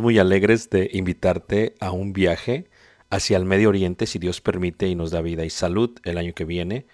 [0.00, 2.68] Muy alegres de invitarte a un viaje
[3.10, 6.34] hacia el Medio Oriente, si Dios permite y nos da vida y salud el año
[6.34, 6.86] que viene.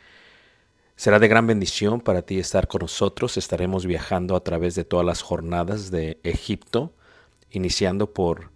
[0.96, 3.36] Será de gran bendición para ti estar con nosotros.
[3.36, 6.92] Estaremos viajando a través de todas las jornadas de Egipto,
[7.50, 8.50] iniciando por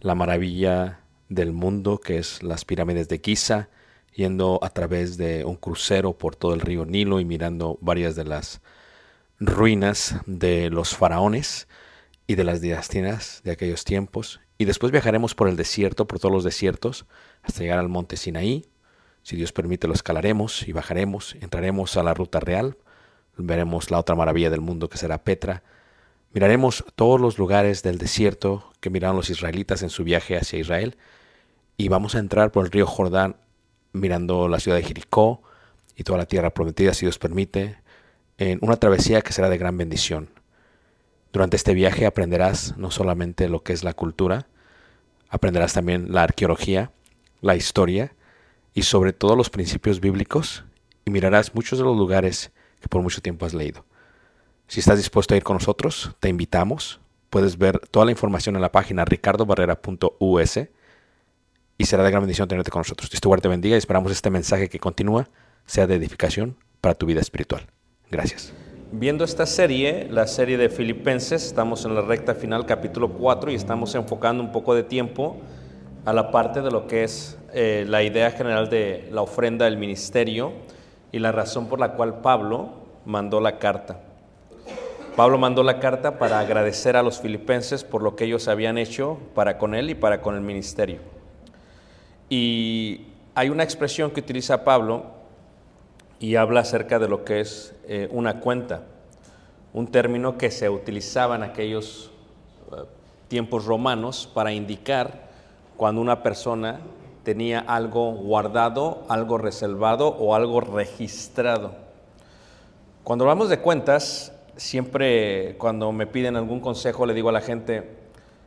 [0.00, 3.68] la maravilla del mundo, que es las pirámides de Giza,
[4.14, 8.24] yendo a través de un crucero por todo el río Nilo y mirando varias de
[8.24, 8.60] las
[9.40, 11.67] ruinas de los faraones
[12.28, 14.40] y de las dinastías de aquellos tiempos.
[14.58, 17.06] Y después viajaremos por el desierto, por todos los desiertos,
[17.42, 18.66] hasta llegar al monte Sinaí.
[19.22, 21.36] Si Dios permite, lo escalaremos y bajaremos.
[21.40, 22.76] Entraremos a la ruta real.
[23.38, 25.62] Veremos la otra maravilla del mundo que será Petra.
[26.34, 30.98] Miraremos todos los lugares del desierto que miraron los israelitas en su viaje hacia Israel.
[31.78, 33.36] Y vamos a entrar por el río Jordán
[33.92, 35.42] mirando la ciudad de Jericó
[35.96, 37.78] y toda la tierra prometida, si Dios permite,
[38.36, 40.37] en una travesía que será de gran bendición.
[41.32, 44.46] Durante este viaje aprenderás no solamente lo que es la cultura,
[45.28, 46.90] aprenderás también la arqueología,
[47.40, 48.14] la historia
[48.74, 50.64] y sobre todo los principios bíblicos
[51.04, 53.84] y mirarás muchos de los lugares que por mucho tiempo has leído.
[54.66, 57.00] Si estás dispuesto a ir con nosotros, te invitamos.
[57.30, 60.58] Puedes ver toda la información en la página ricardobarrera.us
[61.78, 63.10] y será de gran bendición tenerte con nosotros.
[63.10, 65.28] Dios te guarde, bendiga y esperamos este mensaje que continúa
[65.66, 67.66] sea de edificación para tu vida espiritual.
[68.10, 68.52] Gracias.
[68.90, 73.54] Viendo esta serie, la serie de Filipenses, estamos en la recta final, capítulo 4, y
[73.54, 75.36] estamos enfocando un poco de tiempo
[76.06, 79.76] a la parte de lo que es eh, la idea general de la ofrenda del
[79.76, 80.52] ministerio
[81.12, 82.70] y la razón por la cual Pablo
[83.04, 84.00] mandó la carta.
[85.16, 89.18] Pablo mandó la carta para agradecer a los filipenses por lo que ellos habían hecho
[89.34, 91.00] para con él y para con el ministerio.
[92.30, 95.17] Y hay una expresión que utiliza Pablo
[96.20, 98.82] y habla acerca de lo que es eh, una cuenta,
[99.72, 102.10] un término que se utilizaba en aquellos
[102.72, 102.84] eh,
[103.28, 105.28] tiempos romanos para indicar
[105.76, 106.80] cuando una persona
[107.22, 111.72] tenía algo guardado, algo reservado o algo registrado.
[113.04, 117.96] Cuando hablamos de cuentas, siempre cuando me piden algún consejo le digo a la gente,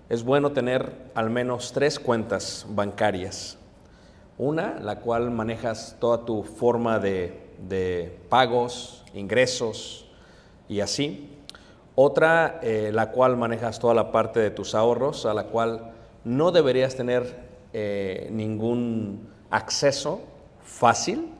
[0.09, 3.57] es bueno tener al menos tres cuentas bancarias.
[4.38, 10.06] Una, la cual manejas toda tu forma de, de pagos, ingresos
[10.68, 11.30] y así.
[11.96, 15.92] Otra, eh, la cual manejas toda la parte de tus ahorros, a la cual
[16.24, 17.36] no deberías tener
[17.74, 20.22] eh, ningún acceso
[20.63, 21.31] fácil.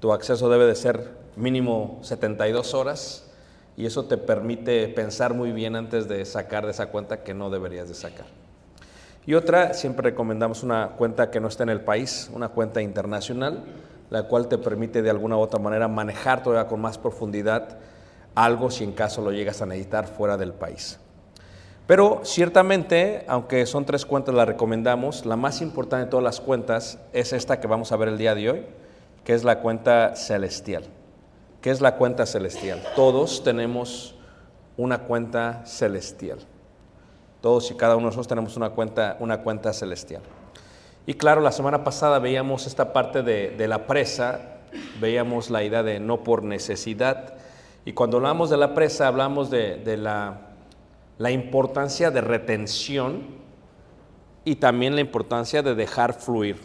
[0.00, 3.30] Tu acceso debe de ser mínimo 72 horas
[3.76, 7.50] y eso te permite pensar muy bien antes de sacar de esa cuenta que no
[7.50, 8.26] deberías de sacar.
[9.26, 13.64] Y otra, siempre recomendamos una cuenta que no esté en el país, una cuenta internacional,
[14.10, 17.78] la cual te permite de alguna u otra manera manejar todavía con más profundidad
[18.34, 20.98] algo si en caso lo llegas a necesitar fuera del país.
[21.86, 26.98] Pero ciertamente, aunque son tres cuentas, las recomendamos, la más importante de todas las cuentas
[27.12, 28.66] es esta que vamos a ver el día de hoy,
[29.24, 30.84] que es la cuenta celestial.
[31.60, 32.82] ¿Qué es la cuenta celestial?
[32.94, 34.16] Todos tenemos
[34.76, 36.38] una cuenta celestial.
[37.40, 40.22] Todos y cada uno de nosotros tenemos una cuenta, una cuenta celestial.
[41.06, 44.58] Y claro, la semana pasada veíamos esta parte de, de la presa,
[45.00, 47.34] veíamos la idea de no por necesidad.
[47.84, 50.40] Y cuando hablamos de la presa, hablamos de, de la,
[51.18, 53.22] la importancia de retención
[54.44, 56.56] y también la importancia de dejar fluir.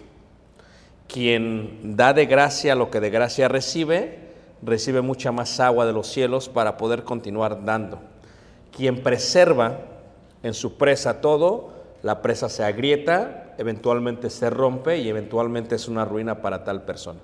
[1.07, 4.31] Quien da de gracia lo que de gracia recibe,
[4.63, 7.99] recibe mucha más agua de los cielos para poder continuar dando.
[8.75, 9.79] Quien preserva
[10.41, 16.05] en su presa todo, la presa se agrieta, eventualmente se rompe y eventualmente es una
[16.05, 17.19] ruina para tal persona.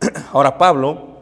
[0.32, 1.20] Ahora Pablo,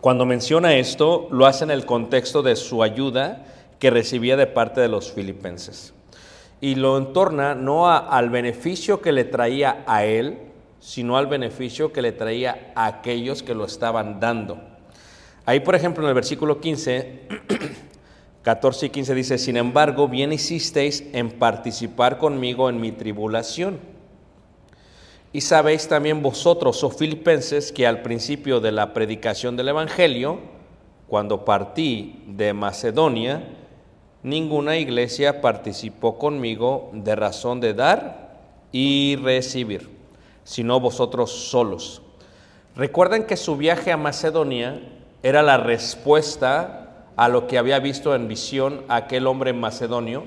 [0.00, 3.44] cuando menciona esto, lo hace en el contexto de su ayuda
[3.78, 5.94] que recibía de parte de los filipenses.
[6.60, 10.38] Y lo entorna no al beneficio que le traía a él,
[10.80, 14.58] sino al beneficio que le traía a aquellos que lo estaban dando.
[15.46, 17.28] Ahí, por ejemplo, en el versículo 15,
[18.44, 23.80] 14 y 15 dice, sin embargo, bien hicisteis en participar conmigo en mi tribulación.
[25.32, 30.40] Y sabéis también vosotros, oh filipenses, que al principio de la predicación del Evangelio,
[31.08, 33.48] cuando partí de Macedonia,
[34.22, 38.36] ninguna iglesia participó conmigo de razón de dar
[38.72, 39.88] y recibir,
[40.44, 42.02] sino vosotros solos.
[42.76, 44.82] Recuerden que su viaje a Macedonia
[45.22, 46.83] era la respuesta
[47.16, 50.24] a lo que había visto en visión aquel hombre macedonio.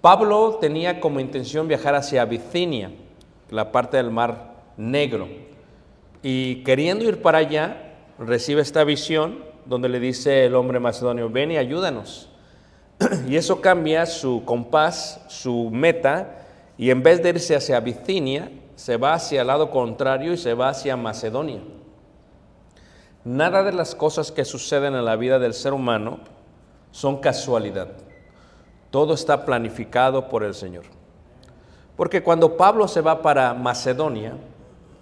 [0.00, 2.90] Pablo tenía como intención viajar hacia Bicinia,
[3.50, 5.28] la parte del mar negro,
[6.22, 11.52] y queriendo ir para allá, recibe esta visión donde le dice el hombre macedonio, ven
[11.52, 12.30] y ayúdanos.
[13.28, 16.46] Y eso cambia su compás, su meta,
[16.78, 20.54] y en vez de irse hacia Bicinia, se va hacia el lado contrario y se
[20.54, 21.60] va hacia Macedonia.
[23.24, 26.18] Nada de las cosas que suceden en la vida del ser humano
[26.90, 27.88] son casualidad.
[28.90, 30.84] Todo está planificado por el Señor.
[31.96, 34.34] Porque cuando Pablo se va para Macedonia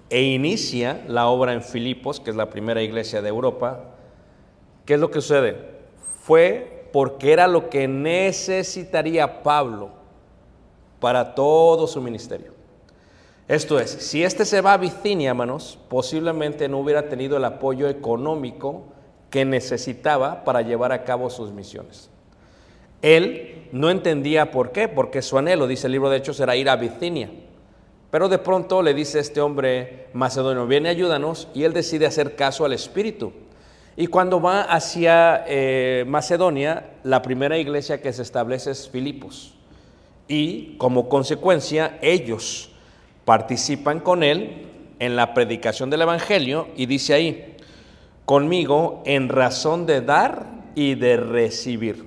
[0.08, 3.80] e inicia la obra en Filipos, que es la primera iglesia de Europa,
[4.86, 5.56] ¿qué es lo que sucede?
[6.22, 9.90] Fue porque era lo que necesitaría Pablo
[11.00, 12.61] para todo su ministerio.
[13.52, 17.86] Esto es, si este se va a Bicinia, hermanos, posiblemente no hubiera tenido el apoyo
[17.86, 18.84] económico
[19.28, 22.08] que necesitaba para llevar a cabo sus misiones.
[23.02, 26.70] Él no entendía por qué, porque su anhelo, dice el libro de Hechos, era ir
[26.70, 27.28] a Bicinia.
[28.10, 32.64] Pero de pronto le dice este hombre macedonio, viene, ayúdanos, y él decide hacer caso
[32.64, 33.34] al Espíritu.
[33.98, 39.52] Y cuando va hacia eh, Macedonia, la primera iglesia que se establece es Filipos.
[40.26, 42.71] Y como consecuencia, ellos
[43.24, 47.56] participan con él en la predicación del Evangelio y dice ahí,
[48.24, 52.06] conmigo en razón de dar y de recibir.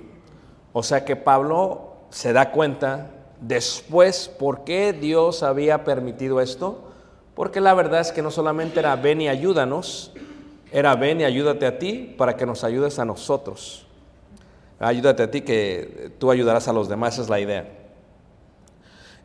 [0.72, 3.10] O sea que Pablo se da cuenta
[3.40, 6.90] después por qué Dios había permitido esto,
[7.34, 10.12] porque la verdad es que no solamente era ven y ayúdanos,
[10.72, 13.86] era ven y ayúdate a ti para que nos ayudes a nosotros.
[14.78, 17.75] Ayúdate a ti que tú ayudarás a los demás, esa es la idea.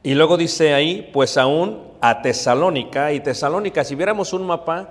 [0.03, 4.89] Y luego dice ahí, pues aún a Tesalónica, y Tesalónica, si viéramos un mapa,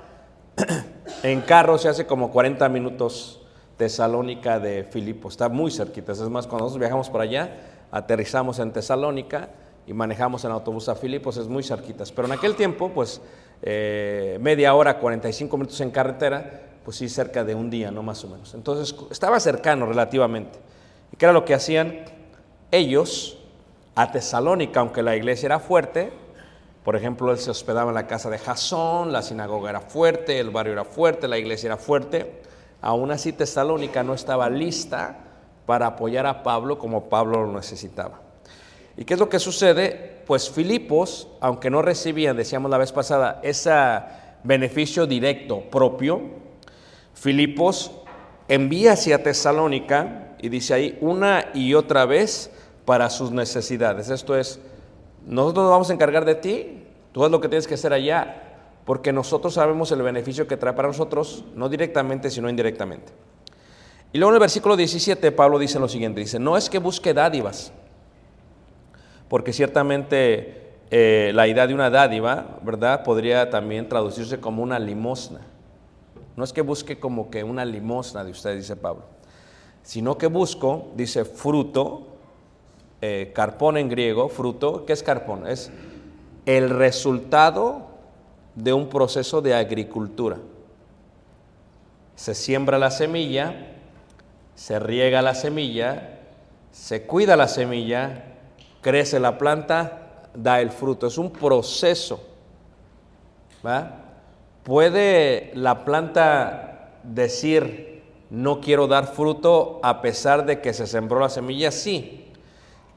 [1.24, 3.40] en carro se hace como 40 minutos
[3.76, 7.56] Tesalónica de Filipos, está muy cerquita, es más, cuando nosotros viajamos para allá,
[7.90, 9.48] aterrizamos en Tesalónica
[9.84, 13.20] y manejamos en autobús a Filipos, es muy cerquitas, pero en aquel tiempo, pues
[13.62, 18.24] eh, media hora, 45 minutos en carretera, pues sí, cerca de un día, no más
[18.24, 18.54] o menos.
[18.54, 20.60] Entonces, estaba cercano relativamente.
[21.12, 22.04] ¿Y qué era lo que hacían?
[22.70, 23.39] Ellos
[23.94, 26.12] a Tesalónica, aunque la iglesia era fuerte,
[26.84, 30.50] por ejemplo, él se hospedaba en la casa de Jasón, la sinagoga era fuerte, el
[30.50, 32.40] barrio era fuerte, la iglesia era fuerte.
[32.80, 35.18] Aún así, Tesalónica no estaba lista
[35.66, 38.22] para apoyar a Pablo como Pablo lo necesitaba.
[38.96, 40.22] ¿Y qué es lo que sucede?
[40.26, 43.72] Pues Filipos, aunque no recibían, decíamos la vez pasada, ese
[44.42, 46.22] beneficio directo propio,
[47.12, 47.92] Filipos
[48.48, 52.50] envía hacia Tesalónica y dice ahí una y otra vez
[52.84, 54.10] para sus necesidades.
[54.10, 54.60] Esto es,
[55.26, 58.50] nosotros nos vamos a encargar de ti, tú haz lo que tienes que hacer allá,
[58.84, 63.12] porque nosotros sabemos el beneficio que trae para nosotros, no directamente, sino indirectamente.
[64.12, 67.14] Y luego en el versículo 17 Pablo dice lo siguiente, dice, no es que busque
[67.14, 67.72] dádivas,
[69.28, 73.04] porque ciertamente eh, la idea de una dádiva, ¿verdad?
[73.04, 75.40] Podría también traducirse como una limosna.
[76.36, 79.04] No es que busque como que una limosna de usted, dice Pablo,
[79.84, 82.09] sino que busco, dice, fruto
[83.00, 84.84] eh, carpón en griego, fruto.
[84.84, 85.46] ¿Qué es carpón?
[85.46, 85.70] Es
[86.46, 87.86] el resultado
[88.54, 90.36] de un proceso de agricultura.
[92.14, 93.68] Se siembra la semilla,
[94.54, 96.18] se riega la semilla,
[96.70, 98.24] se cuida la semilla,
[98.82, 101.06] crece la planta, da el fruto.
[101.06, 102.22] Es un proceso.
[103.64, 103.96] ¿va?
[104.62, 111.28] ¿Puede la planta decir no quiero dar fruto a pesar de que se sembró la
[111.28, 111.70] semilla?
[111.70, 112.19] Sí.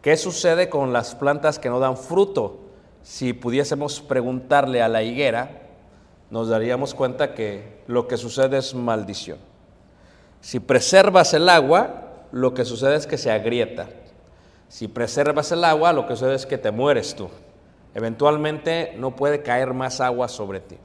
[0.03, 2.59] ¿Qué sucede con las plantas que no dan fruto?
[3.03, 5.61] Si pudiésemos preguntarle a la higuera,
[6.29, 9.37] nos daríamos cuenta que lo que sucede es maldición.
[10.41, 13.87] Si preservas el agua, lo que sucede es que se agrieta.
[14.67, 17.29] Si preservas el agua, lo que sucede es que te mueres tú.
[17.95, 20.75] Eventualmente no puede caer más agua sobre ti.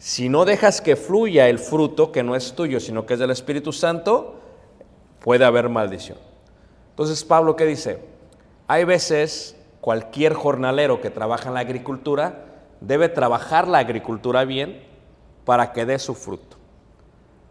[0.00, 3.30] Si no dejas que fluya el fruto, que no es tuyo, sino que es del
[3.30, 4.40] Espíritu Santo,
[5.20, 6.27] puede haber maldición.
[6.98, 8.00] Entonces Pablo, ¿qué dice?
[8.66, 12.46] Hay veces cualquier jornalero que trabaja en la agricultura
[12.80, 14.82] debe trabajar la agricultura bien
[15.44, 16.56] para que dé su fruto.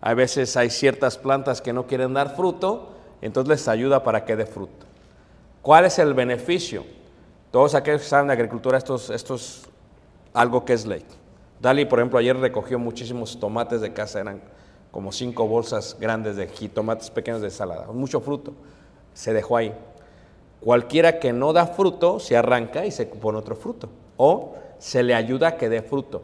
[0.01, 2.89] Hay veces hay ciertas plantas que no quieren dar fruto,
[3.21, 4.85] entonces les ayuda para que dé fruto.
[5.61, 6.83] ¿Cuál es el beneficio?
[7.49, 9.63] Todos aquellos que saben de agricultura, esto es, esto es
[10.33, 11.05] algo que es ley.
[11.61, 14.41] Dali, por ejemplo, ayer recogió muchísimos tomates de casa, eran
[14.91, 18.53] como cinco bolsas grandes de jitomates pequeños de ensalada, mucho fruto.
[19.17, 19.73] Se dejó ahí.
[20.59, 23.89] Cualquiera que no da fruto se arranca y se pone otro fruto.
[24.15, 26.21] O se le ayuda a que dé fruto.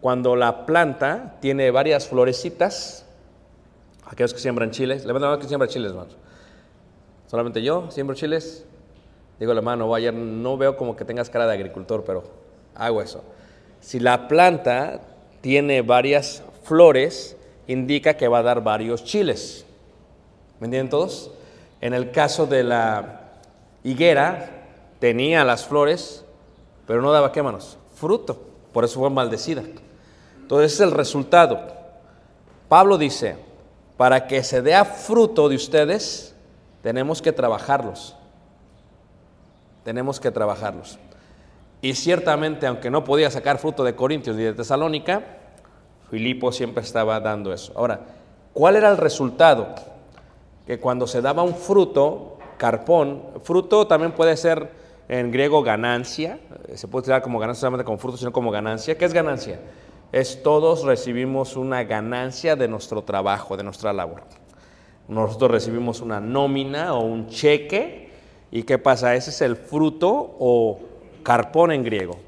[0.00, 3.06] Cuando la planta tiene varias florecitas,
[4.04, 6.16] aquellos que siembran chiles, levanten la mano que siembra chiles, hermanos.
[7.28, 8.64] Solamente yo siembro chiles.
[9.38, 12.24] Digo, hermano, ayer no veo como que tengas cara de agricultor, pero
[12.74, 13.22] hago eso.
[13.80, 15.00] Si la planta
[15.42, 17.36] tiene varias flores,
[17.68, 19.64] indica que va a dar varios chiles.
[20.58, 21.30] ¿Me entienden todos?
[21.86, 23.20] En el caso de la
[23.84, 24.64] higuera,
[24.98, 26.24] tenía las flores,
[26.84, 27.78] pero no daba qué manos?
[27.94, 28.42] Fruto.
[28.72, 29.62] Por eso fue maldecida.
[30.40, 31.60] Entonces es el resultado.
[32.68, 33.36] Pablo dice,
[33.96, 36.34] para que se dé fruto de ustedes,
[36.82, 38.16] tenemos que trabajarlos.
[39.84, 40.98] Tenemos que trabajarlos.
[41.82, 45.22] Y ciertamente, aunque no podía sacar fruto de Corintios y de Tesalónica,
[46.10, 47.72] Filipo siempre estaba dando eso.
[47.76, 48.00] Ahora,
[48.54, 49.95] ¿cuál era el resultado?
[50.66, 54.70] Que cuando se daba un fruto, carpón, fruto también puede ser
[55.08, 56.40] en griego ganancia,
[56.74, 58.98] se puede tirar como ganancia solamente como fruto, sino como ganancia.
[58.98, 59.60] ¿Qué es ganancia?
[60.12, 64.22] Es todos recibimos una ganancia de nuestro trabajo, de nuestra labor.
[65.08, 68.10] Nosotros recibimos una nómina o un cheque.
[68.50, 69.14] ¿Y qué pasa?
[69.14, 70.80] Ese es el fruto o
[71.22, 72.18] carpón en griego.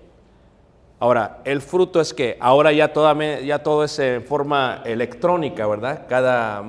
[1.00, 6.06] Ahora, el fruto es que ahora ya, toda, ya todo es en forma electrónica, ¿verdad?
[6.08, 6.64] Cada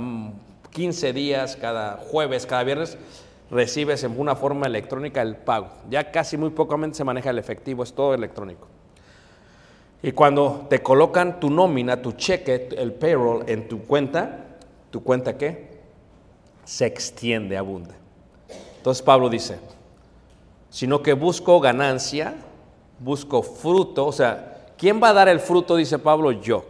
[0.72, 2.98] 15 días, cada jueves, cada viernes,
[3.52, 5.70] recibes en una forma electrónica el pago.
[5.90, 8.68] Ya casi muy pocamente se maneja el efectivo, es todo electrónico.
[10.02, 14.46] Y cuando te colocan tu nómina, tu cheque, el payroll en tu cuenta,
[14.92, 15.80] ¿tu cuenta qué?
[16.64, 17.96] Se extiende, abunda.
[18.78, 19.58] Entonces Pablo dice,
[20.70, 22.36] sino que busco ganancia,
[23.00, 25.76] busco fruto, o sea, ¿quién va a dar el fruto?
[25.76, 26.66] Dice Pablo, yo.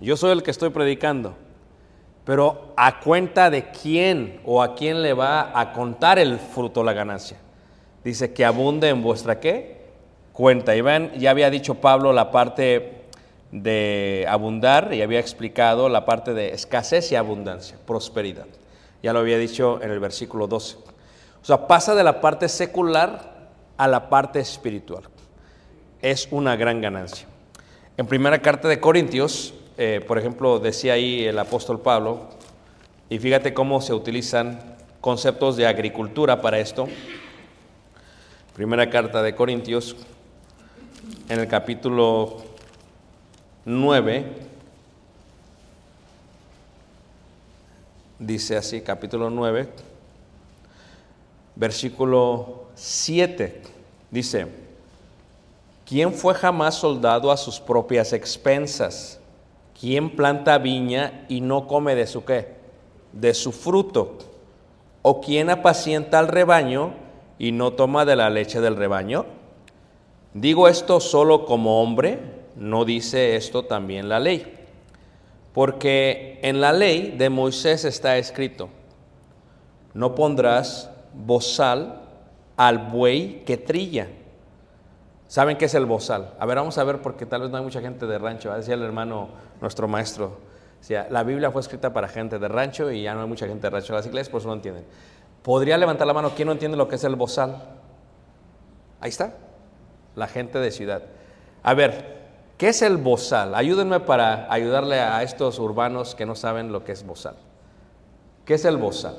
[0.00, 1.34] Yo soy el que estoy predicando.
[2.24, 6.92] Pero a cuenta de quién o a quién le va a contar el fruto la
[6.92, 7.38] ganancia.
[8.04, 9.82] Dice que abunde en vuestra qué?
[10.32, 10.74] Cuenta.
[10.76, 13.02] Y ven, ya había dicho Pablo la parte
[13.50, 18.46] de abundar y había explicado la parte de escasez y abundancia, prosperidad.
[19.02, 20.76] Ya lo había dicho en el versículo 12.
[21.42, 25.02] O sea, pasa de la parte secular a la parte espiritual.
[26.00, 27.26] Es una gran ganancia.
[27.96, 32.28] En primera carta de Corintios, eh, por ejemplo, decía ahí el apóstol Pablo,
[33.08, 34.58] y fíjate cómo se utilizan
[35.00, 36.86] conceptos de agricultura para esto.
[38.54, 39.96] Primera carta de Corintios,
[41.28, 42.42] en el capítulo
[43.64, 44.26] 9,
[48.18, 49.68] dice así, capítulo 9,
[51.56, 53.62] versículo 7,
[54.10, 54.46] dice,
[55.86, 59.18] ¿quién fue jamás soldado a sus propias expensas?
[59.82, 62.54] ¿Quién planta viña y no come de su qué?
[63.12, 64.16] De su fruto.
[65.02, 66.94] ¿O quién apacienta al rebaño
[67.36, 69.26] y no toma de la leche del rebaño?
[70.34, 72.20] Digo esto solo como hombre,
[72.54, 74.54] no dice esto también la ley.
[75.52, 78.68] Porque en la ley de Moisés está escrito,
[79.94, 82.02] no pondrás bozal
[82.56, 84.06] al buey que trilla.
[85.26, 86.34] ¿Saben qué es el bozal?
[86.38, 88.54] A ver, vamos a ver porque tal vez no hay mucha gente de rancho.
[88.54, 89.30] Decía el hermano,
[89.62, 90.38] nuestro maestro,
[90.80, 93.62] decía, la Biblia fue escrita para gente de rancho y ya no hay mucha gente
[93.62, 94.84] de rancho en las iglesias, por eso no entienden.
[95.42, 96.32] ¿Podría levantar la mano?
[96.36, 97.62] ¿Quién no entiende lo que es el bozal?
[99.00, 99.34] Ahí está,
[100.14, 101.02] la gente de ciudad.
[101.62, 102.22] A ver,
[102.58, 103.54] ¿qué es el bozal?
[103.54, 107.36] Ayúdenme para ayudarle a estos urbanos que no saben lo que es bozal.
[108.44, 109.16] ¿Qué es el bozal?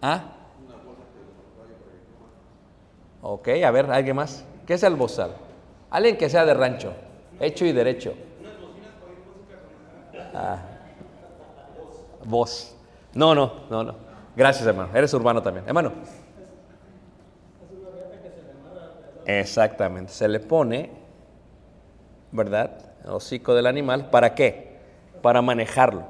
[0.00, 0.32] ¿Ah?
[3.20, 4.44] Ok, a ver, ¿alguien más?
[4.66, 5.32] ¿Qué es el bozal?
[5.90, 6.94] Alguien que sea de rancho,
[7.40, 8.14] hecho y derecho.
[10.34, 10.58] Ah,
[12.24, 12.74] voz.
[13.14, 13.94] No, no, no, no.
[14.36, 14.90] Gracias, hermano.
[14.94, 15.66] Eres urbano también.
[15.66, 15.92] Hermano.
[19.26, 20.12] Exactamente.
[20.12, 20.90] Se le pone,
[22.32, 22.70] ¿verdad?
[23.04, 24.10] El hocico del animal.
[24.10, 24.78] ¿Para qué?
[25.22, 26.04] Para manejarlo.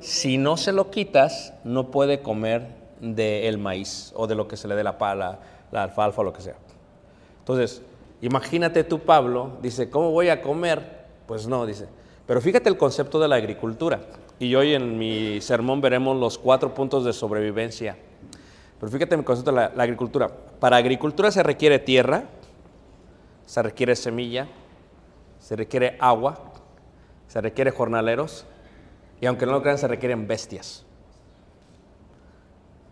[0.00, 2.68] Si no se lo quitas, no puede comer
[3.00, 5.40] del maíz o de lo que se le dé la pala,
[5.70, 6.56] la alfalfa o lo que sea.
[7.40, 7.82] Entonces,
[8.20, 11.06] imagínate tú, Pablo, dice, ¿cómo voy a comer?
[11.26, 11.86] Pues no, dice.
[12.26, 14.00] Pero fíjate el concepto de la agricultura.
[14.38, 17.96] Y hoy en mi sermón veremos los cuatro puntos de sobrevivencia.
[18.78, 20.28] Pero fíjate el concepto de la, la agricultura.
[20.58, 22.24] Para agricultura se requiere tierra,
[23.46, 24.48] se requiere semilla,
[25.38, 26.52] se requiere agua,
[27.26, 28.46] se requiere jornaleros
[29.20, 30.84] y aunque no lo crean se requieren bestias.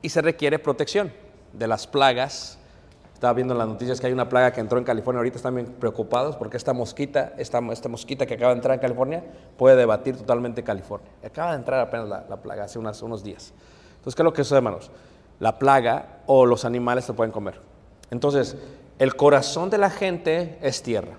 [0.03, 1.13] Y se requiere protección
[1.53, 2.59] de las plagas.
[3.19, 5.19] Estaba viendo en las noticias que hay una plaga que entró en California.
[5.19, 9.25] Ahorita están bien preocupados porque esta mosquita, esta, mosquita que acaba de entrar en California,
[9.57, 11.11] puede debatir totalmente California.
[11.25, 13.53] Acaba de entrar apenas la, la plaga hace unos días.
[13.97, 14.93] Entonces, ¿qué es lo que sucede, hermanos?
[15.41, 17.61] La plaga o los animales se pueden comer.
[18.13, 18.57] Entonces,
[19.01, 21.17] el corazón de la gente es tierra.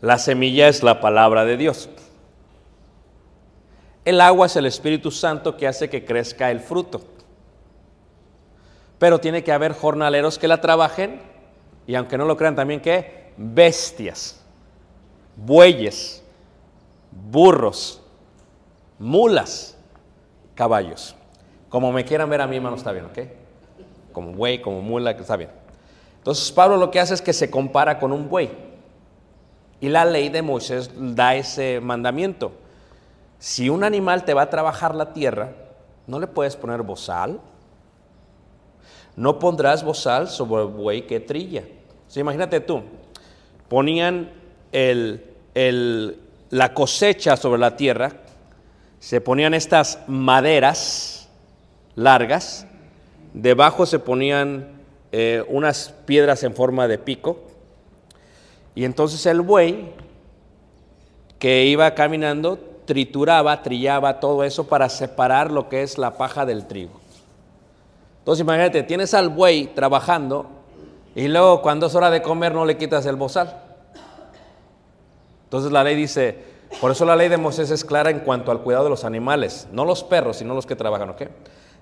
[0.00, 1.88] La semilla es la palabra de Dios.
[4.04, 7.00] El agua es el Espíritu Santo que hace que crezca el fruto.
[9.02, 11.20] Pero tiene que haber jornaleros que la trabajen
[11.88, 14.40] y aunque no lo crean también que bestias,
[15.34, 16.22] bueyes,
[17.10, 18.00] burros,
[19.00, 19.76] mulas,
[20.54, 21.16] caballos.
[21.68, 23.18] Como me quieran ver a mí, hermano, está bien, ¿ok?
[24.12, 25.50] Como buey, como mula, está bien.
[26.18, 28.52] Entonces Pablo lo que hace es que se compara con un buey.
[29.80, 32.52] Y la ley de Moisés da ese mandamiento.
[33.40, 35.54] Si un animal te va a trabajar la tierra,
[36.06, 37.40] no le puedes poner bozal.
[39.16, 41.64] No pondrás bozal sobre el buey que trilla.
[42.08, 42.82] Sea, imagínate tú,
[43.68, 44.30] ponían
[44.70, 46.18] el, el,
[46.50, 48.12] la cosecha sobre la tierra,
[49.00, 51.28] se ponían estas maderas
[51.94, 52.66] largas,
[53.32, 57.40] debajo se ponían eh, unas piedras en forma de pico,
[58.74, 59.90] y entonces el buey
[61.38, 66.66] que iba caminando trituraba, trillaba todo eso para separar lo que es la paja del
[66.66, 67.01] trigo.
[68.22, 70.46] Entonces imagínate, tienes al buey trabajando
[71.16, 73.60] y luego cuando es hora de comer no le quitas el bozal.
[75.42, 76.38] Entonces la ley dice,
[76.80, 79.66] por eso la ley de Moisés es clara en cuanto al cuidado de los animales,
[79.72, 81.22] no los perros, sino los que trabajan, ¿ok?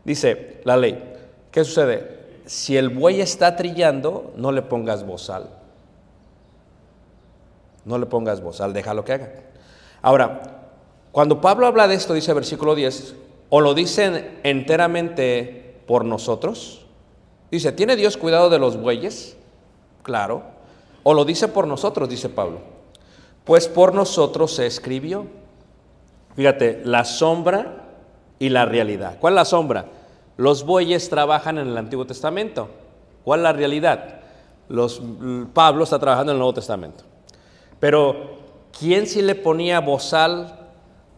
[0.02, 1.12] Dice la ley,
[1.50, 2.20] ¿qué sucede?
[2.46, 5.50] Si el buey está trillando, no le pongas bozal.
[7.84, 9.32] No le pongas bozal, déjalo que haga.
[10.00, 10.40] Ahora,
[11.12, 13.14] cuando Pablo habla de esto, dice versículo 10,
[13.50, 15.59] o lo dicen enteramente
[15.90, 16.82] por nosotros.
[17.50, 19.36] Dice, ¿tiene Dios cuidado de los bueyes?
[20.04, 20.44] Claro.
[21.02, 22.60] O lo dice por nosotros, dice Pablo.
[23.42, 25.26] Pues por nosotros se escribió.
[26.36, 27.88] Fíjate, la sombra
[28.38, 29.16] y la realidad.
[29.18, 29.86] ¿Cuál es la sombra?
[30.36, 32.68] Los bueyes trabajan en el Antiguo Testamento.
[33.24, 34.20] ¿Cuál es la realidad?
[34.68, 35.02] Los,
[35.52, 37.02] Pablo está trabajando en el Nuevo Testamento.
[37.80, 38.38] Pero,
[38.78, 40.56] ¿quién sí le ponía bozal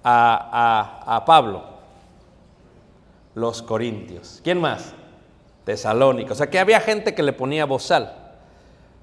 [0.03, 1.72] a, a, a Pablo?
[3.35, 4.41] Los corintios.
[4.45, 4.95] ¿Quién más?
[5.65, 6.33] Tesalónicos.
[6.33, 8.15] O sea que había gente que le ponía bozal.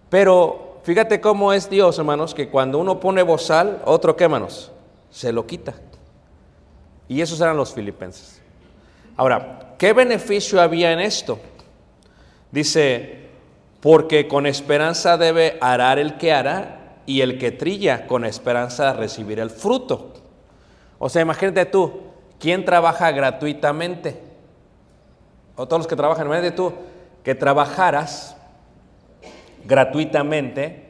[0.10, 4.72] Pero fíjate cómo es Dios, hermanos, que cuando uno pone bozal, otro qué, hermanos,
[5.10, 5.74] se lo quita.
[7.08, 8.42] Y esos eran los filipenses.
[9.18, 11.40] Ahora, ¿qué beneficio había en esto?
[12.52, 13.30] Dice,
[13.82, 19.40] porque con esperanza debe arar el que hará y el que trilla con esperanza recibir
[19.40, 20.14] el fruto.
[21.00, 22.02] O sea, imagínate tú,
[22.40, 24.22] ¿quién trabaja gratuitamente?
[25.56, 26.74] O todos los que trabajan, imagínate tú,
[27.24, 28.36] que trabajaras
[29.66, 30.88] gratuitamente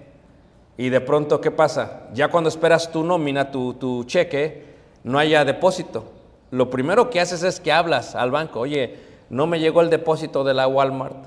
[0.78, 2.08] y de pronto, ¿qué pasa?
[2.14, 4.64] Ya cuando esperas tu nómina, tu, cheque,
[5.04, 6.06] no haya depósito.
[6.52, 8.98] Lo primero que haces es que hablas al banco, oye,
[9.30, 11.26] no me llegó el depósito de la Walmart,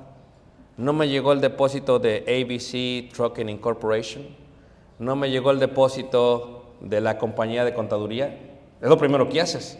[0.76, 4.26] no me llegó el depósito de ABC Trucking Incorporation,
[4.98, 8.28] no me llegó el depósito de la compañía de contaduría.
[8.80, 9.78] Es lo primero que haces.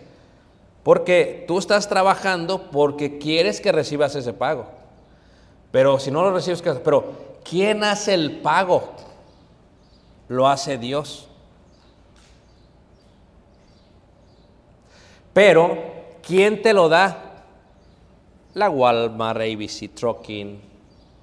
[0.82, 4.66] Porque tú estás trabajando porque quieres que recibas ese pago.
[5.70, 6.72] Pero si no lo recibes, ¿qué?
[6.72, 7.04] Pero
[7.48, 8.90] ¿quién hace el pago?
[10.28, 11.28] Lo hace Dios.
[15.32, 15.78] Pero
[16.26, 17.44] ¿quién te lo da?
[18.54, 20.60] La Walmart, ABC, Trucking,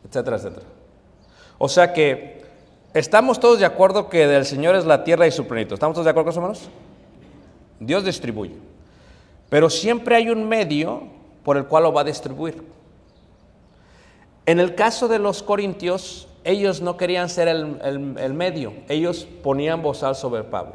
[0.07, 0.65] etcétera, etcétera.
[1.59, 2.43] O sea que
[2.93, 5.73] estamos todos de acuerdo que del Señor es la tierra y su plenitud.
[5.73, 6.69] ¿Estamos todos de acuerdo, hermanos?
[7.79, 8.68] Dios distribuye.
[9.49, 11.03] Pero siempre hay un medio
[11.43, 12.63] por el cual lo va a distribuir.
[14.45, 19.27] En el caso de los corintios, ellos no querían ser el, el- el medio, ellos
[19.43, 20.73] ponían bozal sobre Pablo.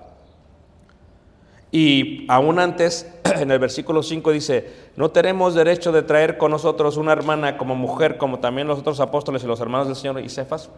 [1.72, 6.96] Y aún antes, en el versículo 5 dice, no tenemos derecho de traer con nosotros
[6.96, 10.28] una hermana como mujer, como también los otros apóstoles y los hermanos del Señor y
[10.28, 10.70] Cefas.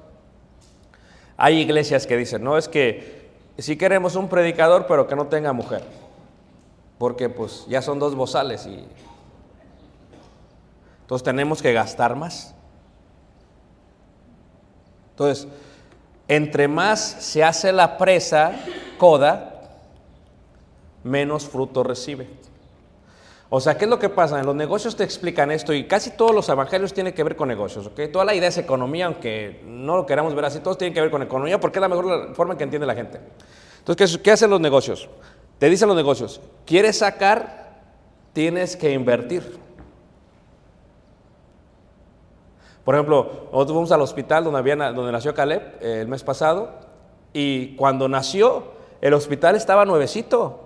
[1.36, 3.26] Hay iglesias que dicen, no, es que
[3.58, 5.82] si queremos un predicador, pero que no tenga mujer,
[6.98, 8.86] porque pues ya son dos bozales y
[11.02, 12.52] entonces tenemos que gastar más.
[15.10, 15.46] Entonces,
[16.26, 18.52] entre más se hace la presa,
[18.98, 19.62] coda,
[21.04, 22.28] menos fruto recibe.
[23.48, 24.40] O sea, ¿qué es lo que pasa?
[24.40, 27.46] En los negocios te explican esto y casi todos los evangelios tienen que ver con
[27.46, 28.00] negocios, ¿ok?
[28.12, 31.12] Toda la idea es economía, aunque no lo queramos ver así, todos tienen que ver
[31.12, 33.20] con economía porque es la mejor forma que entiende la gente.
[33.78, 35.08] Entonces, ¿qué, qué hacen los negocios?
[35.58, 37.80] Te dicen los negocios, ¿quieres sacar?
[38.32, 39.58] Tienes que invertir.
[42.84, 46.70] Por ejemplo, nosotros fuimos al hospital donde, había, donde nació Caleb eh, el mes pasado
[47.32, 50.60] y cuando nació el hospital estaba nuevecito.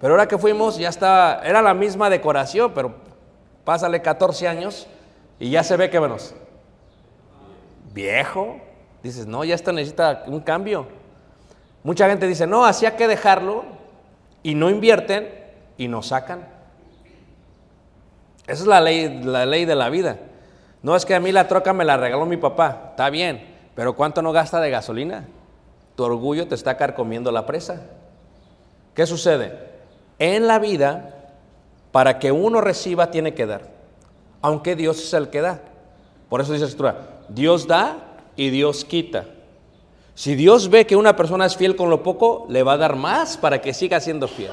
[0.00, 2.94] Pero ahora que fuimos ya estaba, era la misma decoración, pero
[3.64, 4.86] pásale 14 años
[5.40, 6.34] y ya se ve que menos.
[7.92, 8.56] Viejo.
[9.02, 10.86] Dices, no, ya esto necesita un cambio.
[11.84, 13.64] Mucha gente dice, no, así hay que dejarlo
[14.42, 15.28] y no invierten
[15.76, 16.48] y nos sacan.
[18.46, 20.16] Esa es la ley, la ley de la vida.
[20.82, 23.94] No es que a mí la troca me la regaló mi papá, está bien, pero
[23.94, 25.26] ¿cuánto no gasta de gasolina?
[25.94, 27.82] Tu orgullo te está carcomiendo la presa.
[28.94, 29.58] ¿Qué sucede?
[30.18, 31.32] En la vida,
[31.92, 33.68] para que uno reciba, tiene que dar,
[34.40, 35.60] aunque Dios es el que da.
[36.30, 37.98] Por eso dice la escritura, Dios da
[38.36, 39.26] y Dios quita.
[40.14, 42.94] Si Dios ve que una persona es fiel con lo poco, le va a dar
[42.94, 44.52] más para que siga siendo fiel.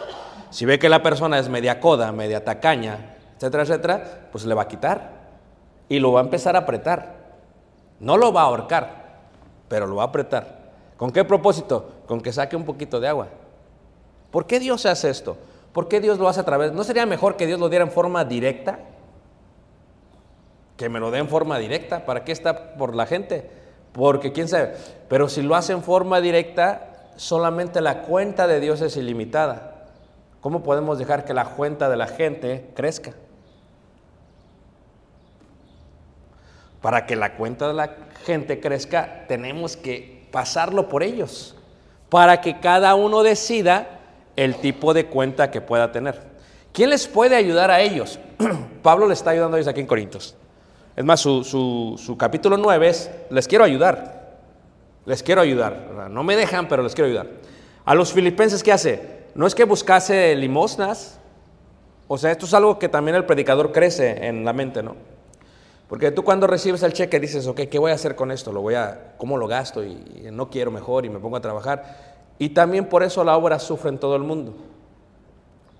[0.50, 4.64] Si ve que la persona es media coda, media tacaña, etcétera, etcétera, pues le va
[4.64, 5.22] a quitar
[5.88, 7.16] y lo va a empezar a apretar.
[8.00, 9.20] No lo va a ahorcar,
[9.68, 10.62] pero lo va a apretar.
[10.98, 11.92] ¿Con qué propósito?
[12.08, 13.28] Con que saque un poquito de agua.
[14.32, 15.38] ¿Por qué Dios hace esto?
[15.74, 16.72] ¿Por qué Dios lo hace a través?
[16.72, 18.80] ¿No sería mejor que Dios lo diera en forma directa?
[20.76, 22.06] Que me lo dé en forma directa.
[22.06, 23.61] ¿Para qué está por la gente?
[23.94, 24.76] Porque quién sabe.
[25.10, 29.88] Pero si lo hace en forma directa, solamente la cuenta de Dios es ilimitada.
[30.42, 33.14] ¿Cómo podemos dejar que la cuenta de la gente crezca?
[36.82, 41.56] Para que la cuenta de la gente crezca, tenemos que pasarlo por ellos.
[42.10, 44.00] Para que cada uno decida
[44.36, 46.20] el tipo de cuenta que pueda tener.
[46.74, 48.20] ¿Quién les puede ayudar a ellos?
[48.82, 50.36] Pablo le está ayudando a ellos aquí en Corintios.
[50.96, 54.40] Es más, su, su- su capítulo 9 es, les quiero ayudar.
[55.06, 56.10] Les quiero ayudar.
[56.12, 57.28] No me dejan, pero les quiero ayudar.
[57.86, 59.22] A los filipenses, ¿qué hace?
[59.34, 61.18] No es que buscase limosnas.
[62.08, 64.96] O sea, esto es algo que también el predicador crece en la mente, ¿no?
[65.88, 68.52] Porque tú cuando recibes el cheque dices, ok, ¿qué voy a hacer con esto?
[68.52, 69.84] ¿Lo voy a, ¿Cómo lo gasto?
[69.84, 69.92] Y,
[70.26, 72.12] y no quiero mejor y me pongo a trabajar.
[72.38, 74.54] Y también por eso la obra sufre en todo el mundo.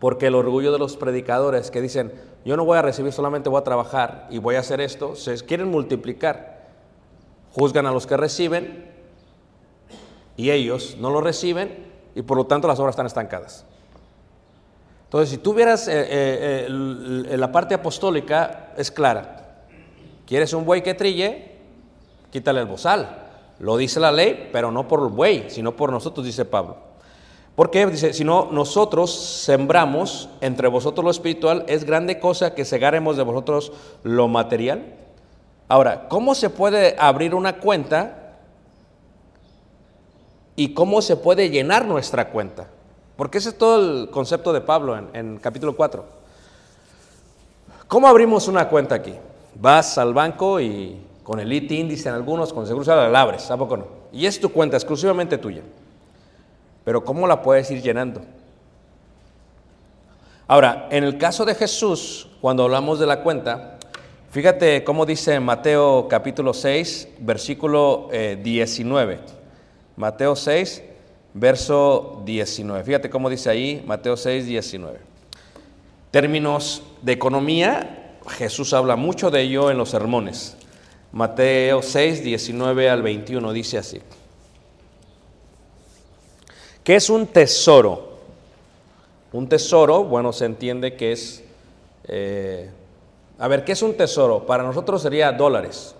[0.02, 2.12] Porque el orgullo de los predicadores que dicen,
[2.44, 5.36] yo no voy a recibir, solamente voy a trabajar y voy a hacer esto, se
[5.46, 6.70] quieren multiplicar.
[7.54, 8.90] Juzgan a los que reciben
[10.38, 11.86] y ellos no lo reciben
[12.16, 13.64] y por lo tanto las obras están estancadas.
[15.04, 19.66] Entonces, si tú vieras eh, eh, el- la parte apostólica, es clara.
[20.26, 21.58] ¿Quieres un buey que trille?
[22.32, 23.28] Quítale el bozal.
[23.60, 26.78] Lo dice la ley, pero no por el buey, sino por nosotros, dice Pablo.
[27.56, 27.86] ¿Por qué?
[27.86, 33.24] Dice, si no, nosotros sembramos entre vosotros lo espiritual, es grande cosa que segaremos de
[33.24, 34.96] vosotros lo material.
[35.68, 38.38] Ahora, ¿cómo se puede abrir una cuenta
[40.56, 42.68] y cómo se puede llenar nuestra cuenta?
[43.18, 46.06] Porque ese es todo el concepto de Pablo en, en capítulo 4.
[47.88, 49.14] ¿Cómo abrimos una cuenta aquí?
[49.56, 53.78] Vas al banco y con el ITIN, dicen algunos, con seguro la abres, ¿a poco
[53.78, 53.86] no?
[54.12, 55.62] Y es tu cuenta, exclusivamente tuya.
[56.84, 58.22] Pero ¿cómo la puedes ir llenando?
[60.48, 63.78] Ahora, en el caso de Jesús, cuando hablamos de la cuenta,
[64.32, 69.20] fíjate cómo dice Mateo capítulo 6, versículo eh, 19.
[69.96, 70.84] Mateo 6,
[71.34, 72.84] verso 19.
[72.84, 75.00] Fíjate cómo dice ahí Mateo 6, 19.
[76.12, 80.58] Términos de economía, Jesús habla mucho de ello en los sermones.
[81.14, 84.02] Mateo 6, 19 al 21 dice así.
[86.84, 88.10] ¿Qué es un tesoro?
[89.34, 91.44] Un tesoro, bueno, se entiende que es...
[92.06, 92.70] eh,
[93.38, 94.46] a ver, ¿qué es un tesoro?
[94.46, 95.96] Para nosotros sería dólares.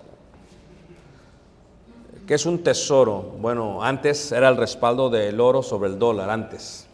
[2.26, 3.34] ¿Qué es un tesoro?
[3.38, 6.86] Bueno, antes era el respaldo del oro sobre el dólar, antes.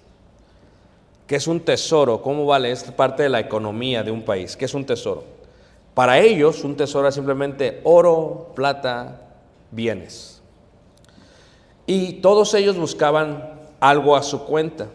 [1.26, 2.22] ¿Qué es un tesoro?
[2.22, 2.70] ¿Cómo vale?
[2.70, 4.56] Es parte de la economía de un país.
[4.56, 5.24] ¿Qué es un tesoro?
[5.94, 9.20] Para ellos, un tesoro es simplemente oro, plata,
[9.70, 10.40] bienes.
[11.86, 14.88] Y todos ellos buscaban algo a su cuenta.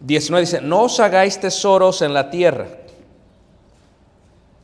[0.00, 2.66] 19 dice, no os hagáis tesoros en la tierra,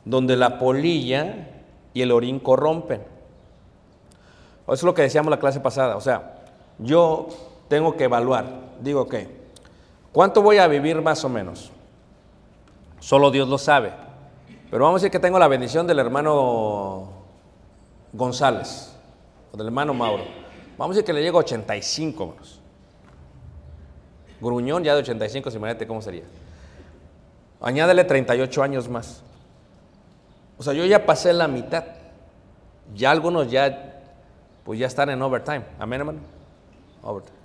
[0.04, 1.48] donde la polilla
[1.94, 3.02] y el orín corrompen.
[4.64, 5.96] Eso es lo que decíamos la clase pasada.
[5.96, 6.44] O sea,
[6.78, 7.28] yo
[7.68, 8.46] tengo que evaluar.
[8.80, 9.28] Digo que,
[10.12, 11.70] ¿cuánto voy a vivir más o menos?
[13.00, 13.92] Solo Dios lo sabe.
[14.70, 17.08] Pero vamos a decir que tengo la bendición del hermano
[18.12, 18.94] González,
[19.52, 20.24] o del hermano Mauro.
[20.78, 22.61] Vamos a decir que le llego a 85 menos.
[24.42, 26.24] Gruñón ya de 85, si imagínate cómo sería.
[27.60, 29.22] Añádele 38 años más.
[30.58, 31.84] O sea, yo ya pasé la mitad.
[32.94, 34.02] Ya algunos ya,
[34.64, 35.62] pues ya están en overtime.
[35.78, 36.18] Amén, hermano.
[37.02, 37.38] Overtime.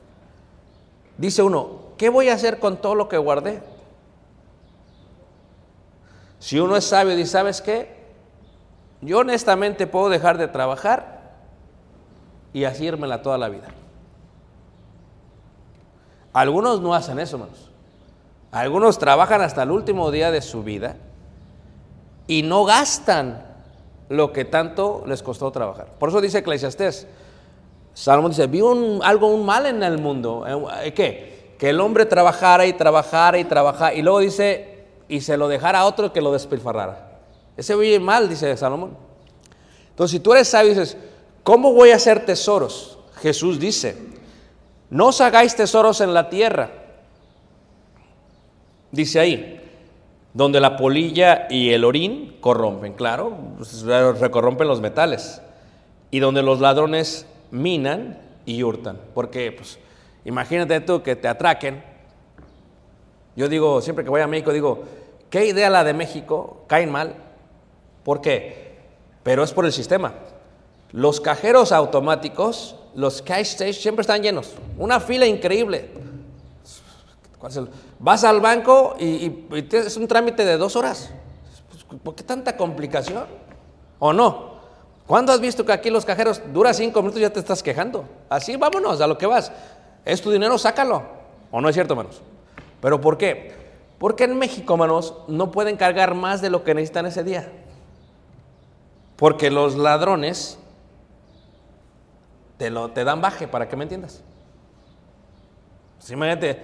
[1.19, 3.61] Dice uno, ¿qué voy a hacer con todo lo que guardé?
[6.39, 7.95] Si uno es sabio y dice, ¿sabes qué?
[9.01, 11.35] Yo honestamente puedo dejar de trabajar
[12.53, 13.67] y así írmela toda la vida.
[16.33, 17.69] Algunos no hacen eso, hermanos.
[18.51, 20.95] Algunos trabajan hasta el último día de su vida
[22.27, 23.45] y no gastan
[24.09, 25.87] lo que tanto les costó trabajar.
[25.99, 27.07] Por eso dice Eclesiastés,
[27.93, 28.61] Salomón dice, vi
[29.03, 30.45] algo un mal en el mundo.
[30.83, 31.55] Eh, ¿Qué?
[31.57, 33.93] Que el hombre trabajara y trabajara y trabajara.
[33.93, 37.19] Y luego dice, y se lo dejara a otro que lo despilfarrara.
[37.57, 38.95] Ese oye mal, dice Salomón.
[39.89, 40.95] Entonces, si tú eres sabio, dices,
[41.43, 42.99] ¿cómo voy a hacer tesoros?
[43.19, 43.97] Jesús dice,
[44.89, 46.69] no os hagáis tesoros en la tierra.
[48.91, 49.61] Dice ahí,
[50.33, 55.41] donde la polilla y el orín corrompen, claro, pues, recorrompen los metales.
[56.09, 58.99] Y donde los ladrones minan y hurtan.
[59.13, 59.77] Porque, pues,
[60.23, 61.83] imagínate tú que te atraquen.
[63.35, 64.83] Yo digo, siempre que voy a México, digo,
[65.29, 66.63] ¿qué idea la de México?
[66.67, 67.15] Caen mal.
[68.03, 68.77] ¿Por qué?
[69.23, 70.13] Pero es por el sistema.
[70.91, 74.53] Los cajeros automáticos, los cash stations, siempre están llenos.
[74.75, 75.91] Una fila increíble.
[77.99, 81.11] Vas al banco y, y, es un trámite de dos horas.
[82.03, 83.25] ¿Por qué tanta complicación?
[83.99, 84.57] ¿O no?
[85.05, 88.03] ¿Cuándo has visto que aquí los cajeros dura cinco minutos y ya te estás quejando?
[88.29, 89.51] Así, vámonos, a lo que vas.
[90.03, 91.03] Es tu dinero, sácalo.
[91.51, 92.19] ¿O no es cierto, hermanos?
[92.81, 93.53] ¿Pero por qué?
[93.99, 97.47] Porque en México, hermanos, no pueden cargar más de lo que necesitan ese día.
[99.17, 100.57] Porque los ladrones
[102.57, 104.23] te, lo, te dan baje, para que me entiendas.
[105.97, 106.61] Pues imagínate,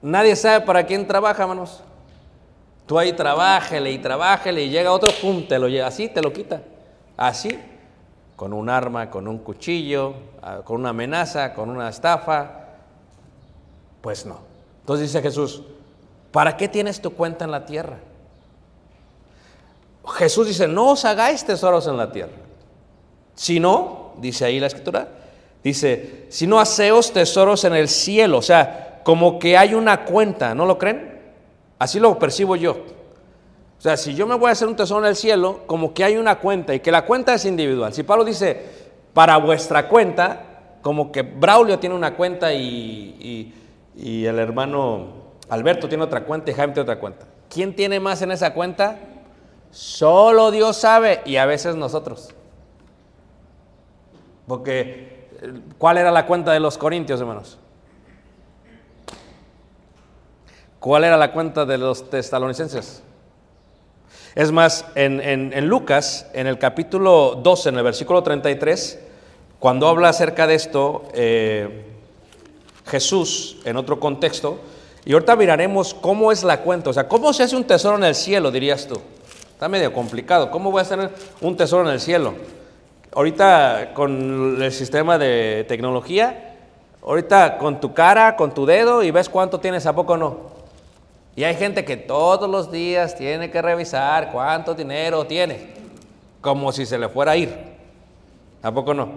[0.00, 1.82] nadie sabe para quién trabaja, hermanos.
[2.86, 6.32] Tú ahí trabájele y trabájele y llega otro, pum, te lo lleva, así te lo
[6.32, 6.62] quita.
[7.16, 7.58] Así,
[8.36, 12.50] con un arma, con un cuchillo, ah, con una amenaza, con una estafa.
[14.00, 14.40] Pues no.
[14.80, 15.62] Entonces dice Jesús,
[16.32, 17.98] ¿para qué tienes tu cuenta en la tierra?
[20.14, 22.32] Jesús dice, no os hagáis tesoros en la tierra.
[23.36, 25.08] Si no, dice ahí la escritura,
[25.62, 28.38] dice, si no haceos tesoros en el cielo.
[28.38, 31.20] O sea, como que hay una cuenta, ¿no lo creen?
[31.78, 32.72] Así lo percibo yo.
[33.78, 36.04] O sea, si yo me voy a hacer un tesoro en el cielo, como que
[36.04, 37.92] hay una cuenta y que la cuenta es individual.
[37.92, 38.64] Si Pablo dice,
[39.12, 43.52] para vuestra cuenta, como que Braulio tiene una cuenta y,
[43.96, 45.08] y, el hermano
[45.48, 47.26] Alberto tiene otra cuenta y Jaime tiene otra cuenta.
[47.50, 48.98] ¿Quién tiene más en esa cuenta?
[49.72, 52.32] Solo Dios sabe y a veces nosotros.
[54.46, 55.11] Porque,
[55.78, 57.58] ¿cuál era la cuenta de los corintios, hermanos?
[60.80, 63.02] ¿Cuál era la cuenta de los tesalonicenses?
[64.34, 68.98] Es más, en, Lucas, en el capítulo 12, en el versículo 33,
[69.58, 71.84] cuando habla acerca de esto, eh,
[72.86, 74.58] Jesús, en otro contexto,
[75.04, 78.04] y ahorita miraremos cómo es la cuenta, o sea, cómo se hace un tesoro en
[78.04, 79.00] el cielo, dirías tú.
[79.52, 80.50] Está medio complicado.
[80.50, 82.34] ¿Cómo voy a hacer un tesoro en el cielo?
[83.14, 86.56] Ahorita con el sistema de tecnología,
[87.04, 90.52] ahorita con tu cara, con tu dedo y ves cuánto tienes, ¿a poco no?
[91.36, 95.74] Y hay gente que todos los días tiene que revisar cuánto dinero tiene,
[96.40, 97.54] como si se le fuera a ir.
[98.62, 99.10] ¿A poco no?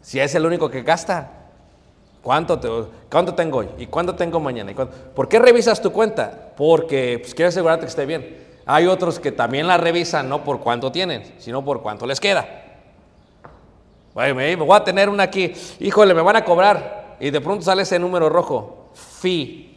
[0.00, 1.28] Si es el único que gasta,
[2.22, 2.68] ¿cuánto, te,
[3.10, 3.68] cuánto tengo hoy?
[3.78, 4.70] ¿Y cuánto tengo mañana?
[4.70, 4.94] ¿Y cuánto?
[5.12, 6.52] ¿Por qué revisas tu cuenta?
[6.56, 8.44] Porque pues, quieres asegurarte que esté bien.
[8.64, 12.63] Hay otros que también la revisan no por cuánto tienen, sino por cuánto les queda.
[14.14, 17.16] Me voy a tener una aquí, híjole, me van a cobrar.
[17.18, 19.76] Y de pronto sale ese número rojo, fee.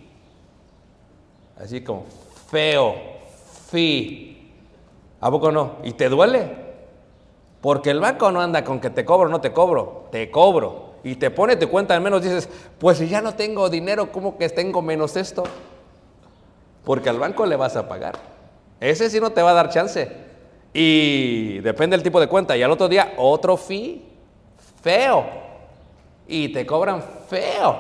[1.59, 2.05] Así como
[2.51, 2.95] feo,
[3.69, 4.53] fi.
[5.19, 5.77] ¿A poco no?
[5.83, 6.67] ¿Y te duele?
[7.61, 10.87] Porque el banco no anda con que te cobro, no te cobro, te cobro.
[11.03, 12.47] Y te pone tu cuenta al menos dices,
[12.77, 15.43] pues si ya no tengo dinero, ¿cómo que tengo menos esto?
[16.83, 18.19] Porque al banco le vas a pagar.
[18.79, 20.11] Ese sí no te va a dar chance.
[20.73, 22.55] Y depende del tipo de cuenta.
[22.55, 24.16] Y al otro día, otro fee
[24.81, 25.25] feo.
[26.27, 27.75] Y te cobran feo.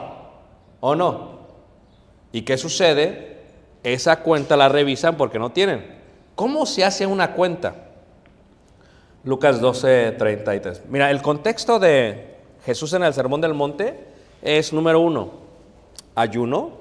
[0.79, 1.39] ¿O no?
[2.31, 3.37] ¿Y qué sucede?
[3.83, 5.97] Esa cuenta la revisan porque no tienen.
[6.35, 7.73] ¿Cómo se hace una cuenta?
[9.23, 10.83] Lucas 12, 33.
[10.87, 14.05] Mira, el contexto de Jesús en el Sermón del Monte
[14.41, 15.31] es número uno,
[16.15, 16.71] ayuno,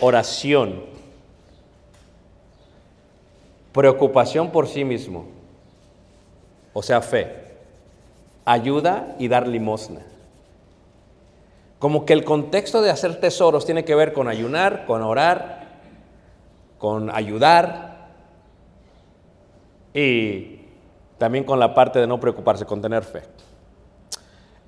[0.00, 0.84] oración,
[3.72, 5.26] preocupación por sí mismo,
[6.72, 7.47] o sea, fe,
[8.48, 10.00] ayuda y dar limosna.
[11.78, 15.68] Como que el contexto de hacer tesoros tiene que ver con ayunar, con orar,
[16.78, 18.08] con ayudar
[19.92, 20.60] y
[21.18, 23.22] también con la parte de no preocuparse, con tener fe.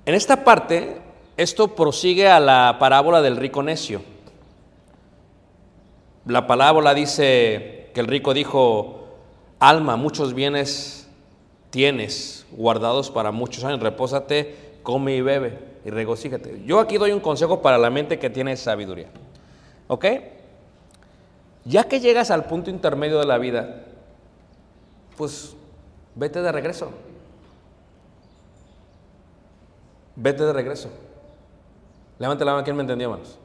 [0.05, 1.01] En esta parte,
[1.35, 4.03] esto prosigue a la parábola del rico necio.
[6.25, 9.07] La parábola dice que el rico dijo,
[9.59, 11.00] alma, muchos bienes
[11.71, 16.61] tienes guardados para muchos años, repósate, come y bebe y regocíjate.
[16.65, 19.07] Yo aquí doy un consejo para la mente que tiene sabiduría.
[19.87, 20.05] ¿Ok?
[21.65, 23.85] Ya que llegas al punto intermedio de la vida,
[25.17, 25.55] pues
[26.15, 26.91] vete de regreso.
[30.15, 30.89] Vete de regreso.
[32.19, 33.39] Levante la mano, ¿quién me entendió, hermanos?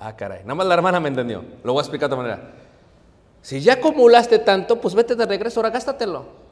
[0.00, 0.40] Ah, caray.
[0.42, 1.44] Nada más la hermana me entendió.
[1.62, 2.50] Lo voy a explicar de otra manera.
[3.42, 6.43] Si ya acumulaste tanto, pues vete de regreso, ahora gástatelo.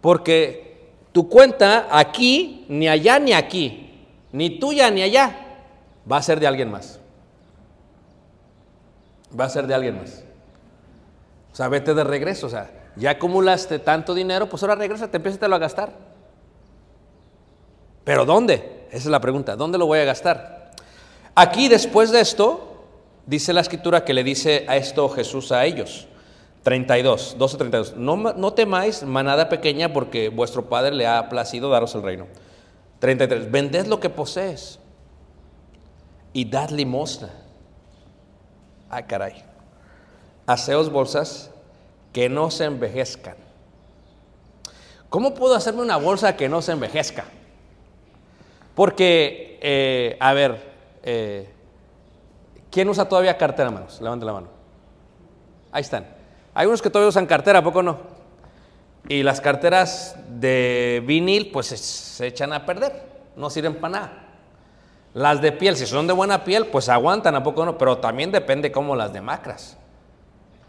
[0.00, 5.36] Porque tu cuenta aquí, ni allá ni aquí, ni tuya ni allá,
[6.10, 7.00] va a ser de alguien más.
[9.38, 10.24] Va a ser de alguien más.
[11.52, 12.46] O sea, vete de regreso.
[12.46, 15.92] O sea, ya acumulaste tanto dinero, pues ahora regresa, te empiezas a gastar.
[18.04, 18.86] ¿Pero dónde?
[18.88, 19.56] Esa es la pregunta.
[19.56, 20.72] ¿Dónde lo voy a gastar?
[21.34, 22.84] Aquí, después de esto,
[23.26, 26.08] dice la escritura que le dice a esto Jesús a ellos.
[26.62, 27.96] 32, 12, 32.
[27.96, 32.26] No, no temáis, manada pequeña, porque vuestro Padre le ha placido daros el reino.
[32.98, 33.50] 33.
[33.50, 34.78] Vended lo que posees
[36.32, 37.30] y dad limosna.
[38.90, 39.42] Ay, caray.
[40.46, 41.50] Haceos bolsas
[42.12, 43.36] que no se envejezcan.
[45.08, 47.24] ¿Cómo puedo hacerme una bolsa que no se envejezca?
[48.74, 50.70] Porque, eh, a ver,
[51.02, 51.52] eh,
[52.70, 54.00] ¿quién usa todavía cartera, manos?
[54.00, 54.48] Levante la mano.
[55.72, 56.19] Ahí están.
[56.54, 57.98] Hay unos que todavía usan cartera, ¿a poco no?
[59.08, 63.02] Y las carteras de vinil, pues se, echan a perder,
[63.36, 64.26] no sirven para nada.
[65.14, 67.78] Las de piel, si son de buena piel, pues aguantan, ¿a poco no?
[67.78, 69.76] Pero también depende cómo las demacras.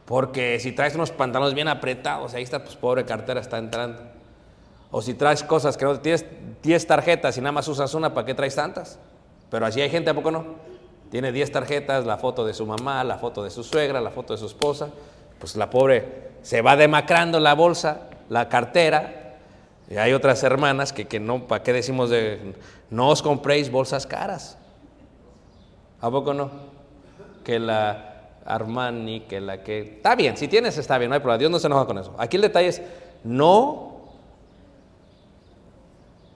[0.05, 4.01] Porque si traes unos pantalones bien apretados, ahí está, pues pobre cartera está entrando.
[4.89, 6.25] O si traes cosas que no tienes
[6.63, 8.99] 10 tarjetas y nada más usas una, ¿para qué traes tantas?
[9.49, 10.45] Pero así hay gente, ¿a poco no?
[11.11, 14.33] Tiene 10 tarjetas, la foto de su mamá, la foto de su suegra, la foto
[14.33, 14.89] de su esposa.
[15.41, 19.37] Pues la pobre se va demacrando la bolsa, la cartera.
[19.89, 22.53] Y hay otras hermanas que, que no, ¿para qué decimos de
[22.89, 24.57] no os compréis bolsas caras?
[25.99, 26.49] ¿A poco no?
[27.43, 29.95] Que la Armani, que la que...
[29.97, 32.15] Está bien, si tienes está bien, no hay problema, Dios no se enoja con eso.
[32.17, 32.81] Aquí el detalle es,
[33.23, 33.99] no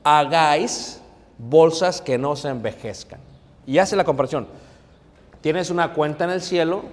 [0.03, 1.01] hagáis
[1.37, 3.19] bolsas que no se envejezcan.
[3.65, 4.47] Y hace la comparación.
[5.41, 6.83] Tienes una cuenta en el cielo,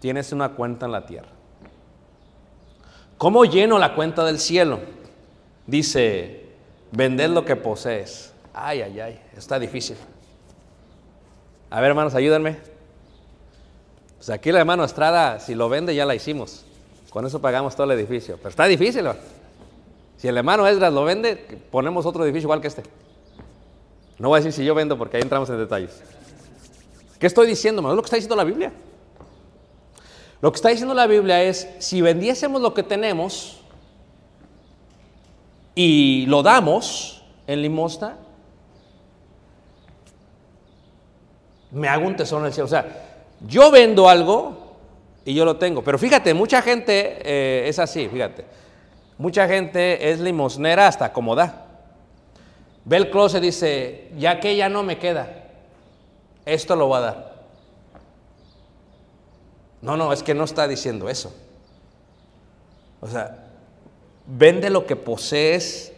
[0.00, 1.39] tienes una cuenta en la tierra.
[3.20, 4.80] ¿Cómo lleno la cuenta del cielo?
[5.66, 6.46] Dice,
[6.90, 8.32] vended lo que posees.
[8.54, 9.98] Ay, ay, ay, está difícil.
[11.68, 12.56] A ver, hermanos, ayúdenme.
[14.16, 16.64] Pues aquí la hermano Estrada, si lo vende, ya la hicimos.
[17.10, 18.38] Con eso pagamos todo el edificio.
[18.38, 19.06] Pero está difícil.
[20.16, 21.36] Si el hermano Esdras lo vende,
[21.70, 22.84] ponemos otro edificio igual que este.
[24.18, 26.02] No voy a decir si yo vendo porque ahí entramos en detalles.
[27.18, 27.82] ¿Qué estoy diciendo?
[27.82, 28.72] ¿Es lo que está diciendo la Biblia?
[30.40, 33.60] Lo que está diciendo la Biblia es, si vendiésemos lo que tenemos
[35.74, 38.16] y lo damos en limosna,
[41.70, 42.66] me hago un tesoro en el cielo.
[42.66, 42.86] O sea,
[43.46, 44.76] yo vendo algo
[45.24, 45.82] y yo lo tengo.
[45.82, 48.44] Pero fíjate, mucha gente eh, es así, fíjate.
[49.18, 51.66] Mucha gente es limosnera hasta como da.
[52.84, 55.44] Ve el closet y dice, ya que ya no me queda,
[56.46, 57.29] esto lo va a dar.
[59.82, 61.32] No, no, es que no está diciendo eso.
[63.00, 63.46] O sea,
[64.26, 65.92] vende lo que posees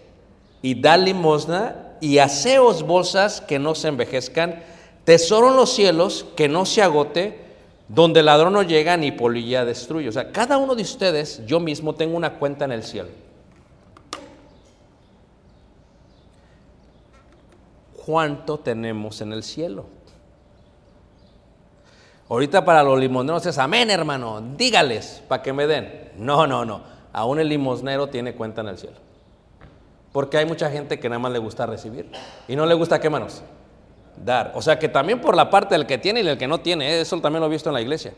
[0.62, 4.62] y da limosna y haceos bolsas que no se envejezcan,
[5.04, 7.40] tesoro en los cielos que no se agote,
[7.88, 10.08] donde ladrón no llega ni polilla destruye.
[10.08, 13.08] O sea, cada uno de ustedes, yo mismo tengo una cuenta en el cielo.
[18.04, 19.86] ¿Cuánto tenemos en el cielo?
[22.32, 24.40] Ahorita para los limoneros es amén, hermano.
[24.56, 26.12] Dígales para que me den.
[26.16, 26.80] No, no, no.
[27.12, 28.96] Aún el limosnero tiene cuenta en el cielo.
[30.12, 32.10] Porque hay mucha gente que nada más le gusta recibir.
[32.48, 33.42] Y no le gusta qué manos?
[34.16, 34.52] Dar.
[34.54, 36.94] O sea que también por la parte del que tiene y del que no tiene.
[36.94, 37.00] ¿eh?
[37.02, 38.14] Eso también lo he visto en la iglesia.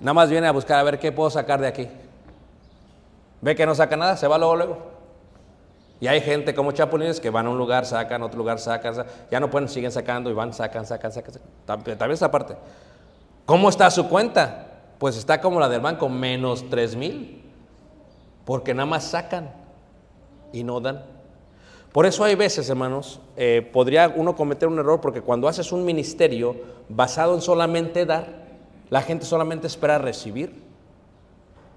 [0.00, 1.86] Nada más viene a buscar a ver qué puedo sacar de aquí.
[3.40, 4.78] Ve que no saca nada, se va luego, luego.
[6.00, 9.38] Y hay gente como chapulines que van a un lugar, sacan, otro lugar, sacan, ya
[9.38, 11.34] no pueden, siguen sacando y van, sacan, sacan, sacan.
[11.34, 11.48] sacan.
[11.64, 12.56] También esa parte.
[13.48, 14.66] ¿Cómo está su cuenta?
[14.98, 17.42] Pues está como la del banco, menos tres mil.
[18.44, 19.50] Porque nada más sacan
[20.52, 21.02] y no dan.
[21.90, 25.86] Por eso hay veces, hermanos, eh, podría uno cometer un error porque cuando haces un
[25.86, 26.56] ministerio
[26.90, 28.26] basado en solamente dar,
[28.90, 30.62] la gente solamente espera recibir.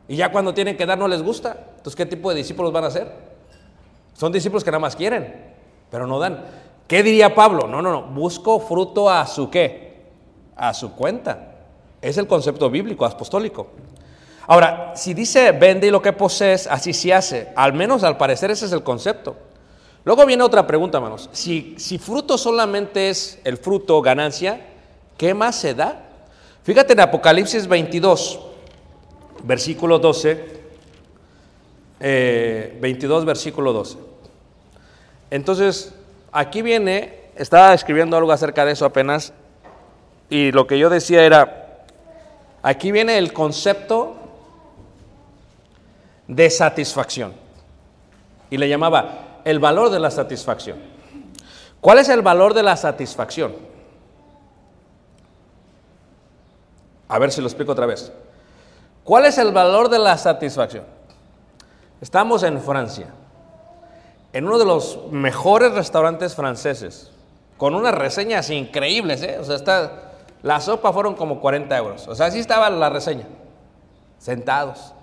[0.09, 1.67] Y ya cuando tienen que dar no les gusta.
[1.69, 3.13] Entonces, ¿qué tipo de discípulos van a ser?
[4.11, 5.53] Son discípulos que nada más quieren,
[5.89, 6.43] pero no dan.
[6.85, 7.65] ¿Qué diría Pablo?
[7.65, 8.01] No, no, no.
[8.07, 10.03] Busco fruto a su qué?
[10.57, 11.47] A su cuenta.
[12.01, 13.67] Es el concepto bíblico, apostólico.
[14.47, 17.49] Ahora, si dice vende y lo que posees, así se hace.
[17.55, 19.35] Al menos al parecer ese es el concepto.
[20.03, 21.29] Luego viene otra pregunta, hermanos.
[21.31, 24.65] Si, si fruto solamente es el fruto, ganancia,
[25.17, 26.09] ¿qué más se da?
[26.63, 28.39] Fíjate en Apocalipsis 22,
[29.43, 30.61] versículo 12.
[31.99, 33.97] eh, 22, versículo 12.
[35.29, 35.93] Entonces,
[36.31, 39.33] aquí viene, estaba escribiendo algo acerca de eso apenas,
[40.29, 41.60] y lo que yo decía era,
[42.61, 44.15] aquí viene el concepto
[46.27, 47.33] de satisfacción.
[48.49, 50.77] Y le llamaba el valor de la satisfacción.
[51.79, 53.55] ¿Cuál es el valor de la satisfacción?
[57.07, 58.11] A ver si lo explico otra vez.
[59.03, 60.85] ¿Cuál es el valor de la satisfacción?
[61.99, 63.07] Estamos en Francia,
[64.31, 67.11] en uno de los mejores restaurantes franceses,
[67.57, 69.37] con unas reseñas increíbles, ¿eh?
[69.39, 70.10] O sea, está,
[70.43, 72.07] la sopa fueron como 40 euros.
[72.07, 73.27] O sea, así estaba la reseña,
[74.17, 74.93] sentados.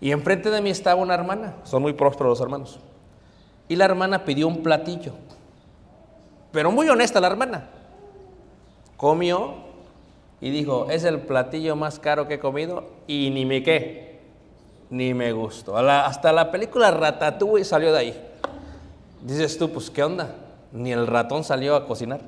[0.00, 2.80] Y enfrente de mí estaba una hermana, son muy prósperos los hermanos.
[3.68, 5.12] Y la hermana pidió un platillo,
[6.50, 7.68] pero muy honesta la hermana.
[8.96, 9.54] Comió
[10.40, 14.20] y dijo, es el platillo más caro que he comido y ni me qué,
[14.90, 15.76] ni me gustó.
[15.76, 18.28] Hasta la película Ratatouille salió de ahí.
[19.22, 20.34] Dices tú, pues qué onda,
[20.72, 22.20] ni el ratón salió a cocinar.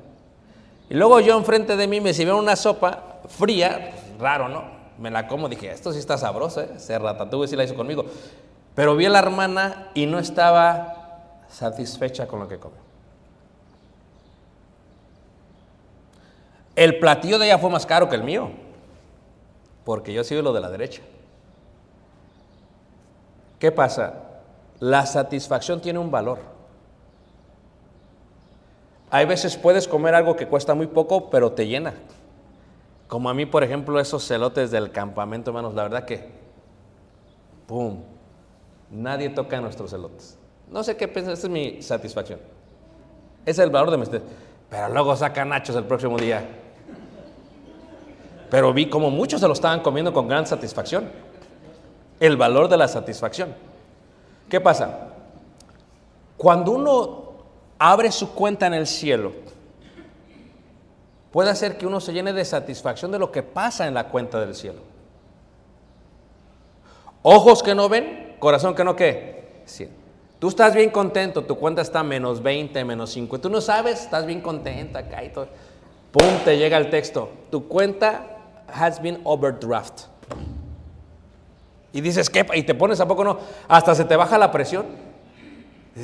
[0.89, 4.63] Y luego yo enfrente de mí me sirvieron una sopa fría, raro, ¿no?
[4.99, 6.69] Me la como, dije, esto sí está sabroso, ¿eh?
[6.75, 8.05] Ese ratatouille sí la hizo conmigo.
[8.75, 12.79] Pero vi a la hermana y no estaba satisfecha con lo que comió.
[16.75, 18.51] El platillo de ella fue más caro que el mío,
[19.85, 21.01] porque yo sigo lo de la derecha.
[23.59, 24.13] ¿Qué pasa?
[24.79, 26.54] La satisfacción tiene un valor.
[29.09, 31.93] Hay veces puedes comer algo que cuesta muy poco, pero te llena.
[33.07, 36.27] Como a mí, por ejemplo, esos celotes del campamento, hermanos, la verdad que,
[37.67, 38.01] ¡pum!
[38.89, 40.37] Nadie toca nuestros celotes.
[40.71, 42.39] No sé qué piensas, esa es mi satisfacción.
[43.45, 44.05] Ese es el valor de mi
[44.69, 46.43] Pero luego sacan nachos el próximo día.
[48.49, 51.09] Pero vi como muchos se lo estaban comiendo con gran satisfacción.
[52.19, 53.53] El valor de la satisfacción.
[54.49, 55.09] ¿Qué pasa?
[56.37, 57.24] Cuando uno
[57.77, 59.33] abre su cuenta en el cielo,
[61.31, 64.39] puede hacer que uno se llene de satisfacción de lo que pasa en la cuenta
[64.39, 64.79] del cielo.
[67.21, 69.63] Ojos que no ven, corazón que no qué.
[70.39, 73.39] Tú estás bien contento, tu cuenta está menos 20, menos 5.
[73.39, 75.47] Tú no sabes, estás bien contenta acá y todo.
[76.11, 77.29] Pum, te llega el texto.
[77.49, 78.27] Tu cuenta
[78.67, 80.03] has been overdraft.
[81.91, 82.45] Y dices, ¿qué?
[82.53, 83.39] Y te pones a poco no.
[83.67, 84.85] Hasta se te baja la presión.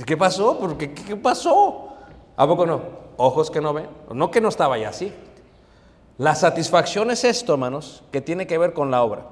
[0.05, 0.57] ¿Qué pasó?
[0.57, 1.89] ¿Por qué, ¿Qué pasó?
[2.35, 2.81] ¿A poco no?
[3.17, 3.87] Ojos que no ven.
[4.13, 5.13] No que no estaba ya así.
[6.17, 9.25] La satisfacción es esto, hermanos, que tiene que ver con la obra.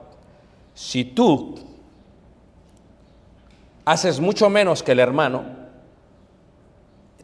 [0.73, 1.55] Si tú
[3.85, 5.43] haces mucho menos que el hermano,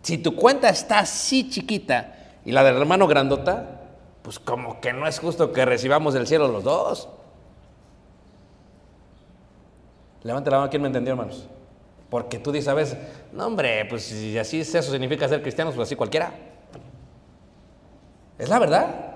[0.02, 2.16] si tu cuenta está así chiquita
[2.46, 3.82] y la del hermano grandota,
[4.22, 7.10] pues como que no es justo que recibamos del cielo los dos.
[10.24, 11.48] Levante la mano, ¿quién me entendió, hermanos?
[12.10, 12.97] Porque tú dices a veces,
[13.34, 16.34] no hombre, pues si así es eso significa ser cristianos, pues así cualquiera.
[18.38, 19.16] Es la verdad.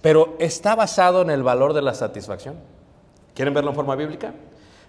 [0.00, 2.56] Pero está basado en el valor de la satisfacción.
[3.34, 4.34] ¿Quieren verlo en forma bíblica?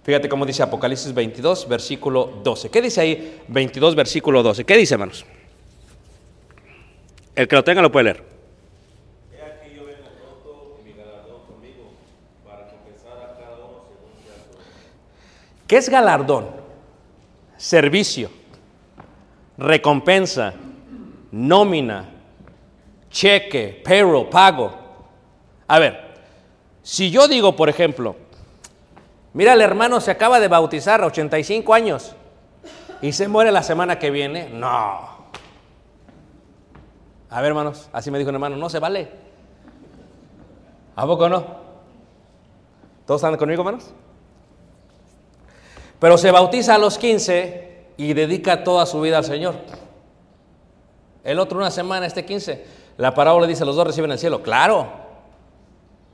[0.02, 2.70] Fíjate cómo dice Apocalipsis 22, versículo 12.
[2.70, 4.64] ¿Qué dice ahí 22, versículo 12?
[4.64, 5.24] ¿Qué dice, hermanos?
[7.34, 8.34] El que lo tenga lo puede leer.
[15.66, 16.63] ¿Qué es galardón?
[17.64, 18.28] Servicio,
[19.56, 20.52] recompensa,
[21.32, 22.10] nómina,
[23.08, 24.70] cheque, payroll, pago.
[25.66, 25.98] A ver,
[26.82, 28.16] si yo digo, por ejemplo,
[29.32, 32.14] mira, el hermano se acaba de bautizar a 85 años
[33.00, 34.68] y se muere la semana que viene, no.
[37.30, 39.08] A ver, hermanos, así me dijo un hermano, no se vale.
[40.96, 41.46] ¿A poco no?
[43.06, 43.94] ¿Todos están conmigo, hermanos?
[46.04, 49.54] Pero se bautiza a los 15 y dedica toda su vida al Señor.
[51.24, 52.62] El otro una semana, este 15.
[52.98, 54.42] La parábola dice, los dos reciben el cielo.
[54.42, 54.86] Claro,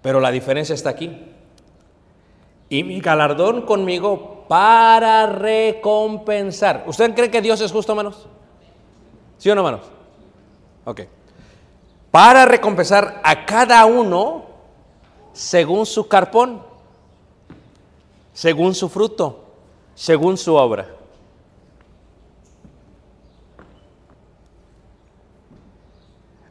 [0.01, 1.32] pero la diferencia está aquí.
[2.68, 6.84] Y mi galardón conmigo para recompensar.
[6.86, 8.28] ¿Usted cree que Dios es justo, hermanos?
[9.38, 9.91] ¿Sí o no, hermanos?
[10.84, 11.01] Ok.
[12.12, 14.45] Para recompensar a cada uno
[15.32, 16.62] según su carpón,
[18.32, 19.49] según su fruto,
[19.95, 20.86] según su obra.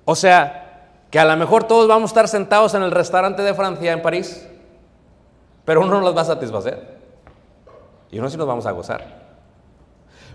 [0.05, 0.69] O sea,
[1.11, 4.01] que a lo mejor todos vamos a estar sentados en el restaurante de Francia en
[4.01, 4.47] París,
[5.65, 6.97] pero uno no los va a satisfacer.
[8.11, 9.05] Y uno sí nos vamos a gozar.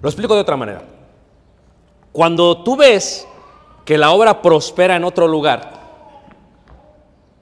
[0.01, 0.83] Lo explico de otra manera.
[2.13, 3.27] Cuando tú ves
[3.85, 5.73] que la obra prospera en otro lugar,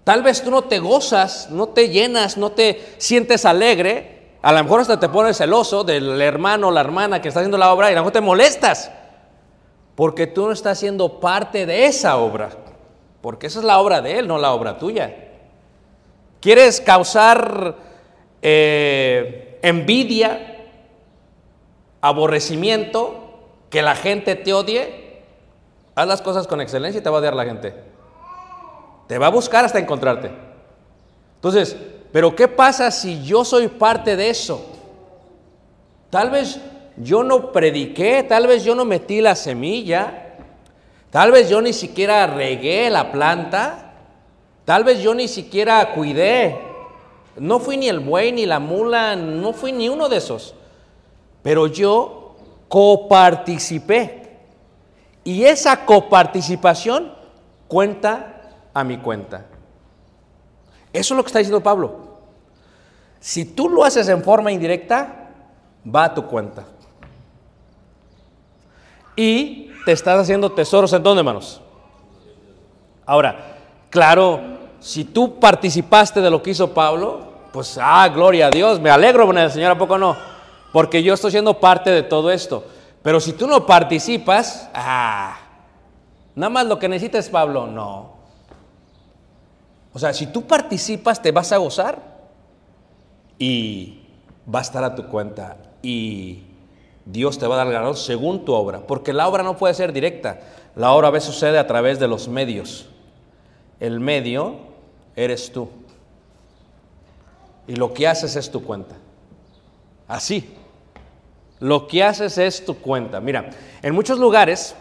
[0.04, 4.62] tal vez tú no te gozas, no te llenas, no te sientes alegre, a lo
[4.64, 7.88] mejor hasta te pones celoso del hermano o la hermana que está haciendo la obra
[7.88, 8.90] y a lo mejor te molestas,
[9.94, 12.50] porque tú no estás siendo parte de esa obra,
[13.20, 15.14] porque esa es la obra de él, no la obra tuya.
[16.40, 17.76] ¿Quieres causar
[18.42, 20.66] eh, envidia,
[22.00, 23.38] aborrecimiento,
[23.70, 25.22] que la gente te odie?
[25.94, 27.74] Haz las cosas con excelencia y te va a odiar la gente.
[29.06, 30.32] Te va a buscar hasta encontrarte.
[31.36, 31.76] Entonces,
[32.12, 34.66] pero ¿qué pasa si yo soy parte de eso?
[36.10, 36.60] Tal vez
[36.98, 40.36] yo no prediqué, tal vez yo no metí la semilla,
[41.10, 43.94] tal vez yo ni siquiera regué la planta,
[44.66, 46.60] tal vez yo ni siquiera cuidé.
[47.36, 50.54] No fui ni el buey ni la mula, no fui ni uno de esos.
[51.42, 52.36] Pero yo
[52.68, 54.36] coparticipé.
[55.24, 57.12] Y esa coparticipación
[57.68, 59.46] cuenta a mi cuenta.
[60.92, 62.01] Eso es lo que está diciendo Pablo.
[63.22, 65.28] Si tú lo haces en forma indirecta,
[65.86, 66.64] va a tu cuenta.
[69.14, 71.60] Y te estás haciendo tesoros en dónde, hermanos.
[73.06, 73.58] Ahora,
[73.90, 74.40] claro,
[74.80, 79.24] si tú participaste de lo que hizo Pablo, pues, ah, gloria a Dios, me alegro
[79.24, 80.16] con el Señor, ¿a poco no?
[80.72, 82.64] Porque yo estoy siendo parte de todo esto.
[83.02, 85.36] Pero si tú no participas, ah,
[86.34, 88.14] nada más lo que necesitas, Pablo, no.
[89.92, 92.11] O sea, si tú participas, te vas a gozar
[93.38, 94.00] y
[94.52, 96.42] va a estar a tu cuenta y
[97.04, 99.74] Dios te va a dar el galardón según tu obra, porque la obra no puede
[99.74, 100.40] ser directa,
[100.76, 102.88] la obra a veces sucede a través de los medios.
[103.80, 104.56] El medio
[105.16, 105.68] eres tú
[107.66, 108.94] y lo que haces es tu cuenta.
[110.08, 110.54] Así,
[111.58, 113.20] lo que haces es tu cuenta.
[113.20, 113.50] Mira,
[113.82, 114.76] en muchos lugares,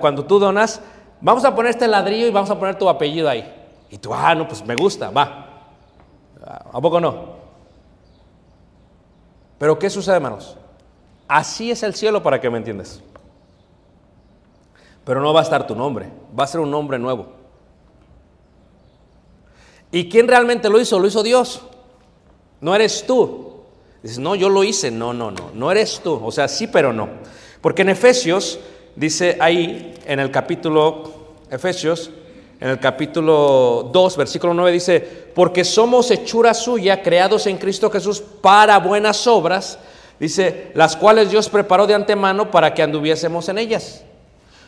[0.00, 0.80] cuando tú donas,
[1.20, 3.52] vamos a poner este ladrillo y vamos a poner tu apellido ahí.
[3.90, 5.72] Y tú, ah, no, pues me gusta, va.
[6.44, 7.35] ¿A poco no?
[9.58, 10.56] Pero ¿qué sucede, hermanos?
[11.28, 13.00] Así es el cielo para que me entiendas.
[15.04, 17.32] Pero no va a estar tu nombre, va a ser un nombre nuevo.
[19.90, 20.98] ¿Y quién realmente lo hizo?
[20.98, 21.62] Lo hizo Dios.
[22.60, 23.62] No eres tú.
[24.02, 24.90] Dices, no, yo lo hice.
[24.90, 26.20] No, no, no, no eres tú.
[26.22, 27.08] O sea, sí, pero no.
[27.60, 28.58] Porque en Efesios,
[28.94, 32.10] dice ahí, en el capítulo, Efesios,
[32.58, 35.00] en el capítulo 2, versículo 9 dice,
[35.34, 39.78] porque somos hechura suya, creados en Cristo Jesús para buenas obras,
[40.18, 44.04] dice, las cuales Dios preparó de antemano para que anduviésemos en ellas.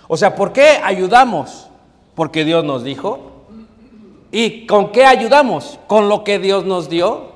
[0.06, 1.68] O sea, ¿por qué ayudamos?
[2.14, 3.46] Porque Dios nos dijo.
[4.30, 5.78] ¿Y con qué ayudamos?
[5.86, 7.28] Con lo que Dios nos dio.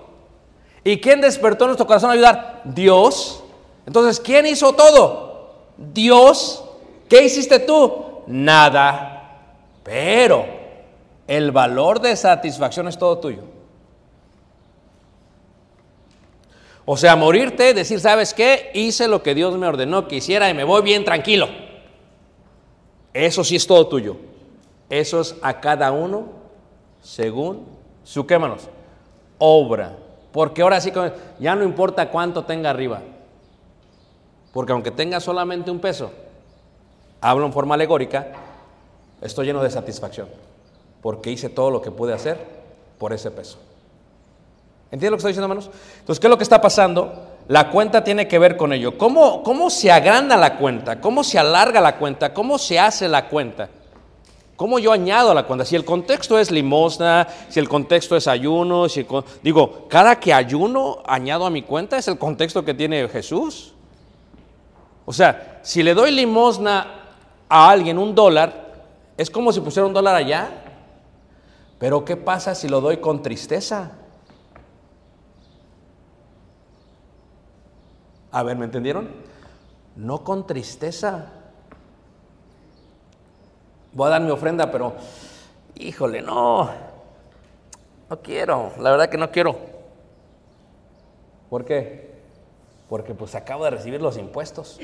[0.84, 2.62] ¿Y quién despertó nuestro corazón a ayudar?
[2.64, 3.42] Dios.
[3.86, 5.54] Entonces, ¿quién hizo todo?
[5.76, 6.64] Dios.
[7.08, 7.92] ¿Qué hiciste tú?
[8.26, 9.11] Nada.
[9.82, 10.46] Pero
[11.26, 13.42] el valor de satisfacción es todo tuyo.
[16.84, 18.70] O sea, morirte, decir, ¿sabes qué?
[18.74, 21.48] Hice lo que Dios me ordenó que hiciera y me voy bien tranquilo.
[23.14, 24.16] Eso sí es todo tuyo.
[24.90, 26.26] Eso es a cada uno
[27.00, 27.66] según
[28.04, 28.68] su, ¿qué manos?
[29.38, 29.96] Obra.
[30.32, 30.92] Porque ahora sí,
[31.38, 33.00] ya no importa cuánto tenga arriba.
[34.52, 36.10] Porque aunque tenga solamente un peso,
[37.20, 38.32] hablo en forma alegórica,
[39.22, 40.28] estoy lleno de satisfacción.
[41.00, 42.38] Porque hice todo lo que pude hacer
[42.98, 43.58] por ese peso.
[44.90, 45.70] ¿Entienden lo que estoy diciendo, hermanos?
[45.98, 47.32] Entonces, ¿qué es lo que está pasando?
[47.48, 48.96] la cuenta tiene que ver con ello.
[48.96, 51.00] ¿Cómo, ¿Cómo se agranda la cuenta?
[51.00, 52.32] ¿Cómo se alarga la cuenta?
[52.32, 53.68] ¿Cómo se hace la cuenta?
[54.56, 55.64] ¿Cómo yo añado a la cuenta?
[55.64, 59.06] Si el contexto es limosna, si el contexto es ayuno, si
[59.42, 63.74] digo, cada que ayuno añado a mi cuenta es el contexto que tiene Jesús.
[65.04, 66.86] O sea, si le doy limosna
[67.48, 68.71] a alguien un dólar,
[69.16, 70.50] es como si pusiera un dólar allá.
[71.78, 73.92] Pero ¿qué pasa si lo doy con tristeza?
[78.30, 79.10] A ver, ¿me entendieron?
[79.96, 81.26] No con tristeza.
[83.92, 84.94] Voy a dar mi ofrenda, pero
[85.74, 86.70] híjole, no.
[88.08, 89.56] No quiero, la verdad que no quiero.
[91.50, 92.12] ¿Por qué?
[92.88, 94.78] Porque pues acabo de recibir los impuestos.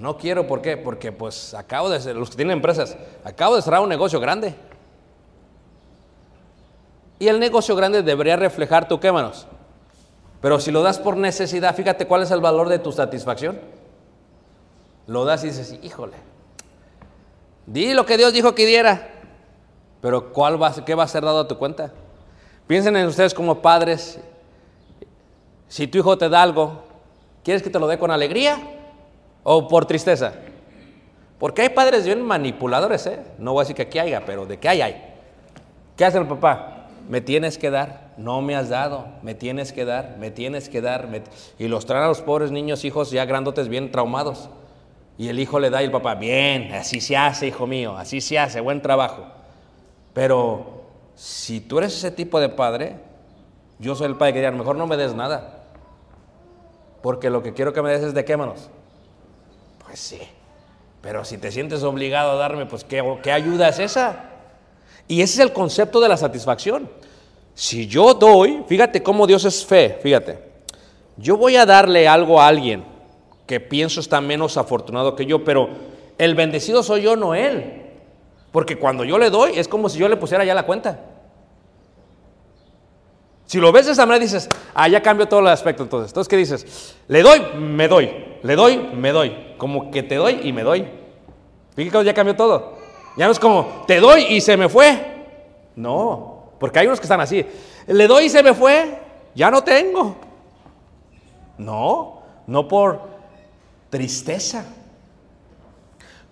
[0.00, 0.78] No quiero, ¿por qué?
[0.78, 4.54] Porque pues acabo de los que tienen empresas, acabo de cerrar un negocio grande.
[7.18, 9.46] Y el negocio grande debería reflejar tu qué, manos.
[10.40, 13.60] Pero si lo das por necesidad, fíjate cuál es el valor de tu satisfacción.
[15.06, 16.16] Lo das y dices, híjole,
[17.66, 19.06] di lo que Dios dijo que diera.
[20.00, 21.92] Pero ¿cuál va, ¿qué va a ser dado a tu cuenta?
[22.66, 24.18] Piensen en ustedes como padres.
[25.68, 26.84] Si tu hijo te da algo,
[27.44, 28.78] ¿quieres que te lo dé con alegría
[29.42, 30.32] o por tristeza?
[31.38, 33.18] Porque hay padres bien manipuladores, ¿eh?
[33.38, 35.02] No voy a decir que aquí haya, pero de que hay, hay.
[35.96, 36.88] ¿Qué hace el papá?
[37.08, 40.82] Me tienes que dar, no me has dado, me tienes que dar, me tienes que
[40.82, 41.08] dar.
[41.58, 44.50] Y los traen a los pobres niños, hijos ya grandotes, bien traumados.
[45.16, 48.20] Y el hijo le da y el papá, bien, así se hace, hijo mío, así
[48.20, 49.24] se hace, buen trabajo.
[50.12, 50.84] Pero
[51.14, 52.96] si tú eres ese tipo de padre,
[53.78, 55.64] yo soy el padre que diría, mejor no me des nada.
[57.02, 58.70] Porque lo que quiero que me des es de qué manos.
[59.90, 60.20] Pues sí.
[61.02, 64.30] Pero si te sientes obligado a darme, pues ¿qué, qué ayuda es esa?
[65.08, 66.88] Y ese es el concepto de la satisfacción.
[67.56, 70.38] Si yo doy, fíjate cómo Dios es fe, fíjate.
[71.16, 72.84] Yo voy a darle algo a alguien
[73.48, 75.68] que pienso está menos afortunado que yo, pero
[76.18, 77.82] el bendecido soy yo, no él.
[78.52, 81.00] Porque cuando yo le doy, es como si yo le pusiera ya la cuenta.
[83.50, 86.12] Si lo ves de esa manera, dices, ah, ya cambió todo el aspecto entonces.
[86.12, 86.94] Entonces, ¿qué dices?
[87.08, 88.08] Le doy, me doy.
[88.44, 89.54] Le doy, me doy.
[89.58, 90.86] Como que te doy y me doy.
[91.74, 92.78] Fíjate que ya cambió todo.
[93.16, 95.26] Ya no es como, te doy y se me fue.
[95.74, 97.44] No, porque hay unos que están así.
[97.88, 98.96] Le doy y se me fue,
[99.34, 100.14] ya no tengo.
[101.58, 103.00] No, no por
[103.90, 104.64] tristeza.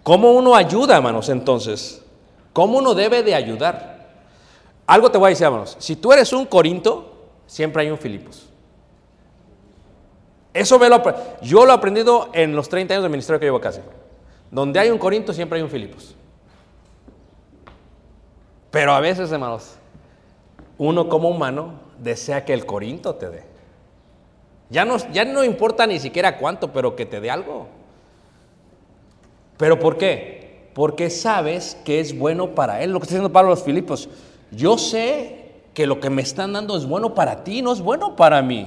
[0.04, 2.00] ¿Cómo uno ayuda, hermanos, entonces?
[2.52, 3.97] ¿Cómo uno debe de ayudar?
[4.88, 5.76] Algo te voy a decir, hermanos.
[5.78, 7.12] Si tú eres un Corinto,
[7.46, 8.48] siempre hay un Filipos.
[10.54, 11.02] Eso me lo,
[11.42, 13.80] yo lo he aprendido en los 30 años de ministerio que llevo casi.
[14.50, 16.16] Donde hay un Corinto, siempre hay un Filipos.
[18.70, 19.74] Pero a veces, hermanos,
[20.78, 23.44] uno como humano desea que el Corinto te dé.
[24.70, 27.66] Ya no, ya no importa ni siquiera cuánto, pero que te dé algo.
[29.58, 30.70] ¿Pero por qué?
[30.72, 32.90] Porque sabes que es bueno para él.
[32.90, 34.08] Lo que está diciendo Pablo a los Filipos.
[34.50, 38.16] Yo sé que lo que me están dando es bueno para ti, no es bueno
[38.16, 38.66] para mí.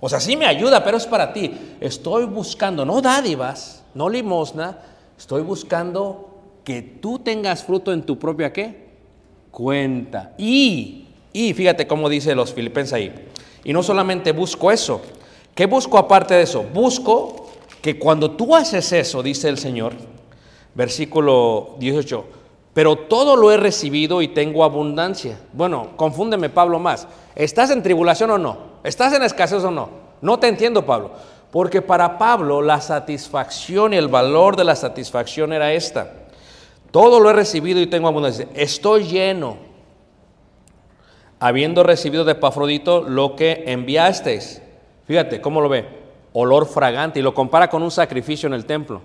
[0.00, 1.52] O sea, sí me ayuda, pero es para ti.
[1.80, 4.78] Estoy buscando, no dádivas, no limosna,
[5.16, 6.28] estoy buscando
[6.64, 8.90] que tú tengas fruto en tu propia qué?
[9.50, 10.32] Cuenta.
[10.38, 13.28] Y, y fíjate cómo dice los filipenses ahí.
[13.64, 15.00] Y no solamente busco eso.
[15.54, 16.64] ¿Qué busco aparte de eso?
[16.72, 19.94] Busco que cuando tú haces eso, dice el Señor,
[20.74, 22.24] versículo 18,
[22.74, 25.38] pero todo lo he recibido y tengo abundancia.
[25.52, 27.06] Bueno, confúndeme Pablo más.
[27.34, 28.58] ¿Estás en tribulación o no?
[28.82, 29.90] ¿Estás en escasez o no?
[30.22, 31.10] No te entiendo, Pablo.
[31.50, 36.12] Porque para Pablo la satisfacción y el valor de la satisfacción era esta.
[36.90, 38.48] Todo lo he recibido y tengo abundancia.
[38.54, 39.56] Estoy lleno,
[41.40, 44.62] habiendo recibido de Epafrodito lo que enviasteis.
[45.06, 45.86] Fíjate cómo lo ve.
[46.32, 47.20] Olor fragante.
[47.20, 49.02] Y lo compara con un sacrificio en el templo.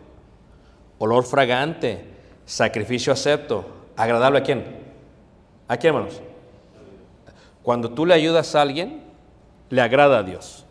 [1.00, 2.17] Olor fragante,
[2.48, 3.66] sacrificio acepto.
[3.96, 4.66] ¿Agradable a quién?
[5.68, 6.22] ¿A quién, hermanos?
[7.62, 9.04] Cuando tú le ayudas a alguien,
[9.70, 10.66] le agrada a Dios.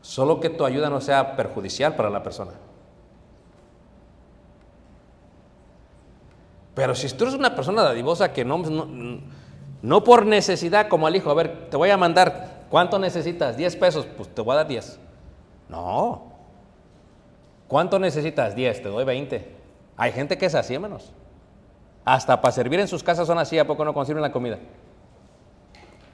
[0.00, 2.52] Solo que tu ayuda no sea perjudicial para la persona.
[6.74, 9.20] Pero si tú eres una persona dadivosa que no, no,
[9.82, 13.56] no por necesidad, como al hijo, a ver, te voy a mandar, ¿cuánto necesitas?
[13.56, 14.98] 10 pesos, pues te voy a dar 10.
[15.68, 16.29] No.
[17.70, 18.56] ¿Cuánto necesitas?
[18.56, 19.48] 10, te doy 20.
[19.96, 21.12] Hay gente que es así, hermanos.
[22.04, 24.58] Hasta para servir en sus casas son así, ¿a poco no consiguen la comida?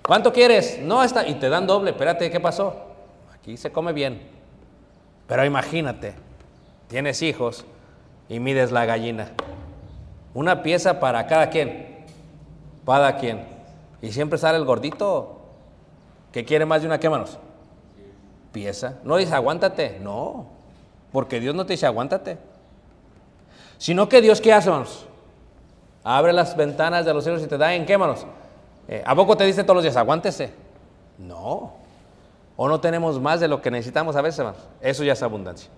[0.02, 0.78] ¿Cuánto quieres?
[0.82, 2.76] No, está, y te dan doble, espérate, ¿qué pasó?
[3.32, 4.20] Aquí se come bien.
[5.26, 6.12] Pero imagínate,
[6.88, 7.64] tienes hijos
[8.28, 9.30] y mides la gallina.
[10.34, 12.04] Una pieza para cada quien.
[12.84, 13.46] Para quien.
[14.02, 15.40] Y siempre sale el gordito
[16.32, 17.38] que quiere más de una, ¿qué manos?
[18.52, 18.98] Pieza.
[19.04, 20.55] No dice aguántate, no.
[21.12, 22.38] Porque Dios no te dice aguántate.
[23.78, 25.07] Sino que Dios, ¿qué hace, hermanos?
[26.02, 28.24] Abre las ventanas de los cielos y te da en qué, manos.
[28.88, 30.52] Eh, ¿A poco te dice todos los días, aguántese?
[31.18, 31.74] No.
[32.57, 34.62] O no tenemos más de lo que necesitamos a veces, hermanos.
[34.80, 35.68] Eso ya es abundancia.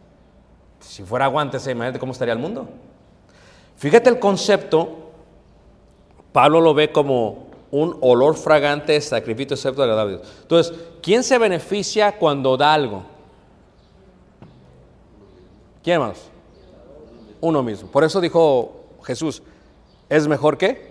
[0.81, 2.69] Si fuera aguántese, imagínate cómo estaría el mundo.
[3.77, 5.11] Fíjate el concepto,
[6.33, 10.21] Pablo lo ve como un olor fragante, sacrificio excepto agradable.
[10.43, 13.18] Entonces, ¿quién se beneficia cuando da algo?
[15.83, 16.31] ¿Quién, hermanos?
[17.41, 17.89] Uno mismo.
[17.91, 19.43] Por eso dijo Jesús,
[20.09, 20.89] ¿es mejor que?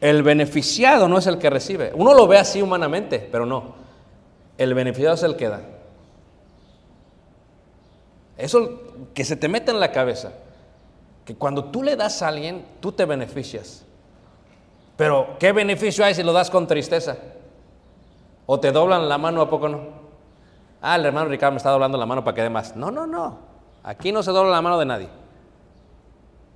[0.00, 1.92] El beneficiado no es el que recibe.
[1.94, 3.74] Uno lo ve así humanamente, pero no.
[4.56, 5.62] El beneficiado es el que da.
[8.36, 8.82] Eso
[9.14, 10.32] que se te mete en la cabeza.
[11.24, 13.84] Que cuando tú le das a alguien, tú te beneficias.
[14.96, 17.18] Pero, ¿qué beneficio hay si lo das con tristeza?
[18.46, 19.97] ¿O te doblan la mano a poco no?
[20.80, 22.76] Ah, el hermano Ricardo me está doblando la mano para que dé más.
[22.76, 23.38] No, no, no.
[23.82, 25.08] Aquí no se dobla la mano de nadie.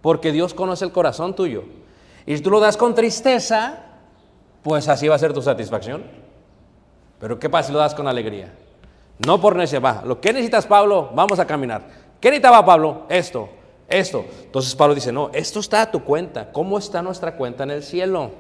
[0.01, 1.65] Porque Dios conoce el corazón tuyo.
[2.27, 3.79] Y tú lo das con tristeza,
[4.63, 6.05] pues así va a ser tu satisfacción.
[7.19, 8.53] Pero ¿qué pasa si lo das con alegría?
[9.27, 9.83] No por necesidad.
[9.83, 11.83] Va, lo que necesitas, Pablo, vamos a caminar.
[12.21, 13.07] ¿Qué necesitaba Pablo?
[13.09, 13.49] Esto,
[13.89, 14.25] esto.
[14.45, 16.53] Entonces Pablo dice, no, esto está a tu cuenta.
[16.53, 18.31] ¿Cómo está nuestra cuenta en el cielo?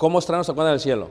[0.00, 1.10] ¿Cómo está nuestra cuenta en el cielo?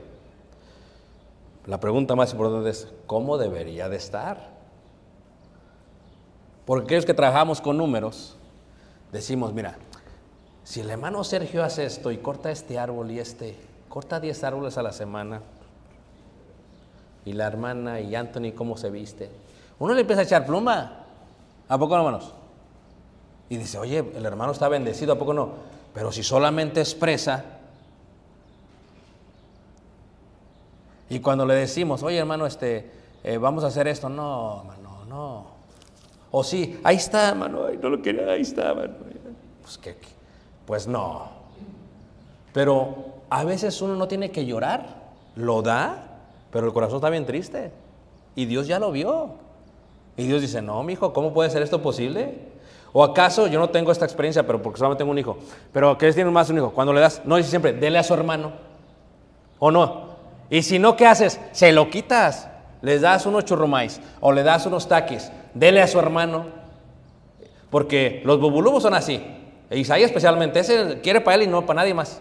[1.66, 4.50] La pregunta más importante es, ¿cómo debería de estar?
[6.66, 8.36] Porque aquellos que trabajamos con números,
[9.12, 9.76] decimos, mira,
[10.64, 13.56] si el hermano Sergio hace esto y corta este árbol y este,
[13.88, 15.40] corta 10 árboles a la semana,
[17.24, 19.30] y la hermana y Anthony cómo se viste,
[19.78, 21.04] uno le empieza a echar pluma,
[21.68, 22.34] ¿a poco no, hermanos?
[23.50, 25.50] Y dice, oye, el hermano está bendecido, ¿a poco no?
[25.94, 27.59] Pero si solamente expresa,
[31.10, 32.88] y cuando le decimos, oye hermano, este,
[33.24, 35.46] eh, vamos a hacer esto, no, hermano, no.
[36.30, 38.94] O sí, ahí está, hermano, ay, no lo quería, ahí está, hermano.
[39.62, 39.96] Pues, ¿qué,
[40.64, 41.28] pues no.
[42.52, 42.94] Pero
[43.28, 44.86] a veces uno no tiene que llorar,
[45.34, 46.06] lo da,
[46.52, 47.72] pero el corazón está bien triste.
[48.36, 49.30] Y Dios ya lo vio.
[50.16, 52.38] Y Dios dice, no, mi hijo, ¿cómo puede ser esto posible?
[52.92, 55.38] ¿O acaso yo no tengo esta experiencia, pero porque solamente tengo un hijo?
[55.72, 56.70] Pero ¿qué tiene más un hijo?
[56.70, 58.52] Cuando le das, no dice siempre, dele a su hermano.
[59.58, 60.09] ¿O no?
[60.50, 61.40] Y si no, ¿qué haces?
[61.52, 62.48] Se lo quitas.
[62.82, 65.30] Les das unos churrumais o le das unos taquis.
[65.54, 66.46] Dele a su hermano.
[67.70, 69.22] Porque los bubulubos son así.
[69.70, 72.20] E Isaías especialmente, ese quiere para él y no para nadie más.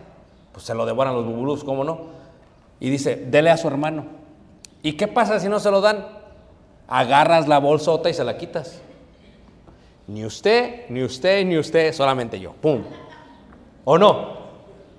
[0.51, 2.01] Pues se lo devoran los bubulubos, ¿cómo no?
[2.79, 4.05] Y dice, dele a su hermano.
[4.83, 6.05] ¿Y qué pasa si no se lo dan?
[6.87, 8.81] Agarras la bolsota y se la quitas.
[10.07, 12.53] Ni usted, ni usted, ni usted, solamente yo.
[12.53, 12.83] ¡Pum!
[13.85, 14.37] ¿O no?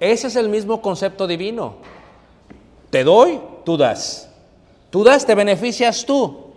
[0.00, 1.76] Ese es el mismo concepto divino.
[2.90, 4.28] Te doy, tú das.
[4.90, 6.50] Tú das, te beneficias tú.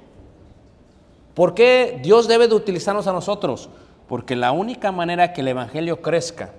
[1.33, 3.69] ¿Por qué Dios debe de utilizarnos a nosotros?
[4.07, 6.51] Porque la única manera que el Evangelio crezca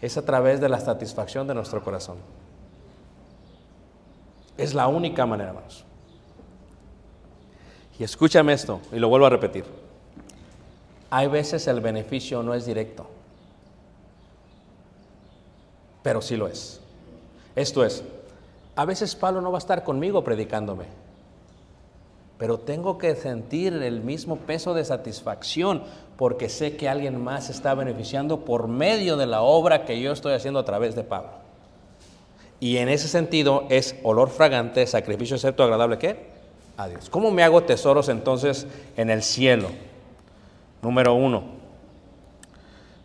[0.00, 2.16] es a través de la satisfacción de nuestro corazón.
[4.58, 5.84] Es la única manera, hermanos.
[7.98, 9.64] Y escúchame esto, y lo vuelvo a repetir.
[11.10, 13.06] Hay veces el beneficio no es directo,
[16.02, 16.80] pero sí lo es.
[17.54, 18.02] Esto es,
[18.74, 20.84] a veces Pablo no va a estar conmigo predicándome,
[22.38, 25.82] pero tengo que sentir el mismo peso de satisfacción
[26.16, 30.34] porque sé que alguien más está beneficiando por medio de la obra que yo estoy
[30.34, 31.30] haciendo a través de Pablo.
[32.60, 36.30] Y en ese sentido es olor fragante, sacrificio excepto agradable, ¿qué?
[36.76, 37.10] A Dios.
[37.10, 38.66] ¿Cómo me hago tesoros entonces
[38.96, 39.68] en el cielo?
[40.80, 41.44] Número uno,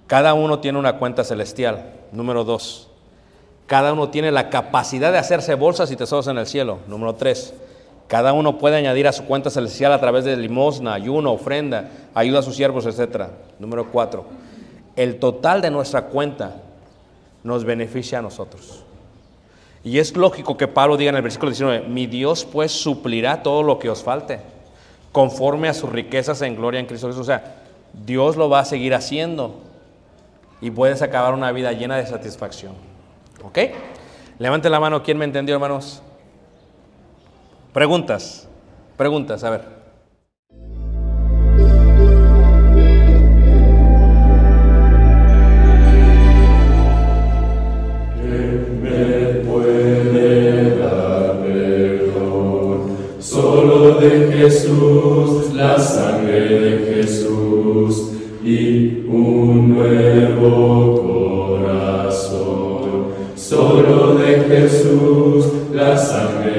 [0.08, 1.94] cada uno tiene una cuenta celestial.
[2.12, 2.87] Número dos,
[3.68, 6.80] cada uno tiene la capacidad de hacerse bolsas y tesoros en el cielo.
[6.88, 7.54] Número tres,
[8.08, 12.40] cada uno puede añadir a su cuenta celestial a través de limosna, ayuno, ofrenda, ayuda
[12.40, 13.26] a sus siervos, etc.
[13.60, 14.26] Número cuatro,
[14.96, 16.56] el total de nuestra cuenta
[17.44, 18.84] nos beneficia a nosotros.
[19.84, 23.64] Y es lógico que Pablo diga en el versículo 19, mi Dios pues suplirá todo
[23.64, 24.40] lo que os falte,
[25.12, 27.22] conforme a sus riquezas en gloria en Cristo Jesús.
[27.22, 27.56] O sea,
[28.06, 29.56] Dios lo va a seguir haciendo
[30.62, 32.97] y puedes acabar una vida llena de satisfacción.
[33.44, 33.60] ¿Ok?
[34.40, 36.02] Levante la mano, ¿quién me entendió, hermanos?
[37.74, 38.48] Preguntas,
[38.98, 39.78] preguntas, a ver.
[54.48, 54.87] Jesús,
[65.74, 66.57] la sangre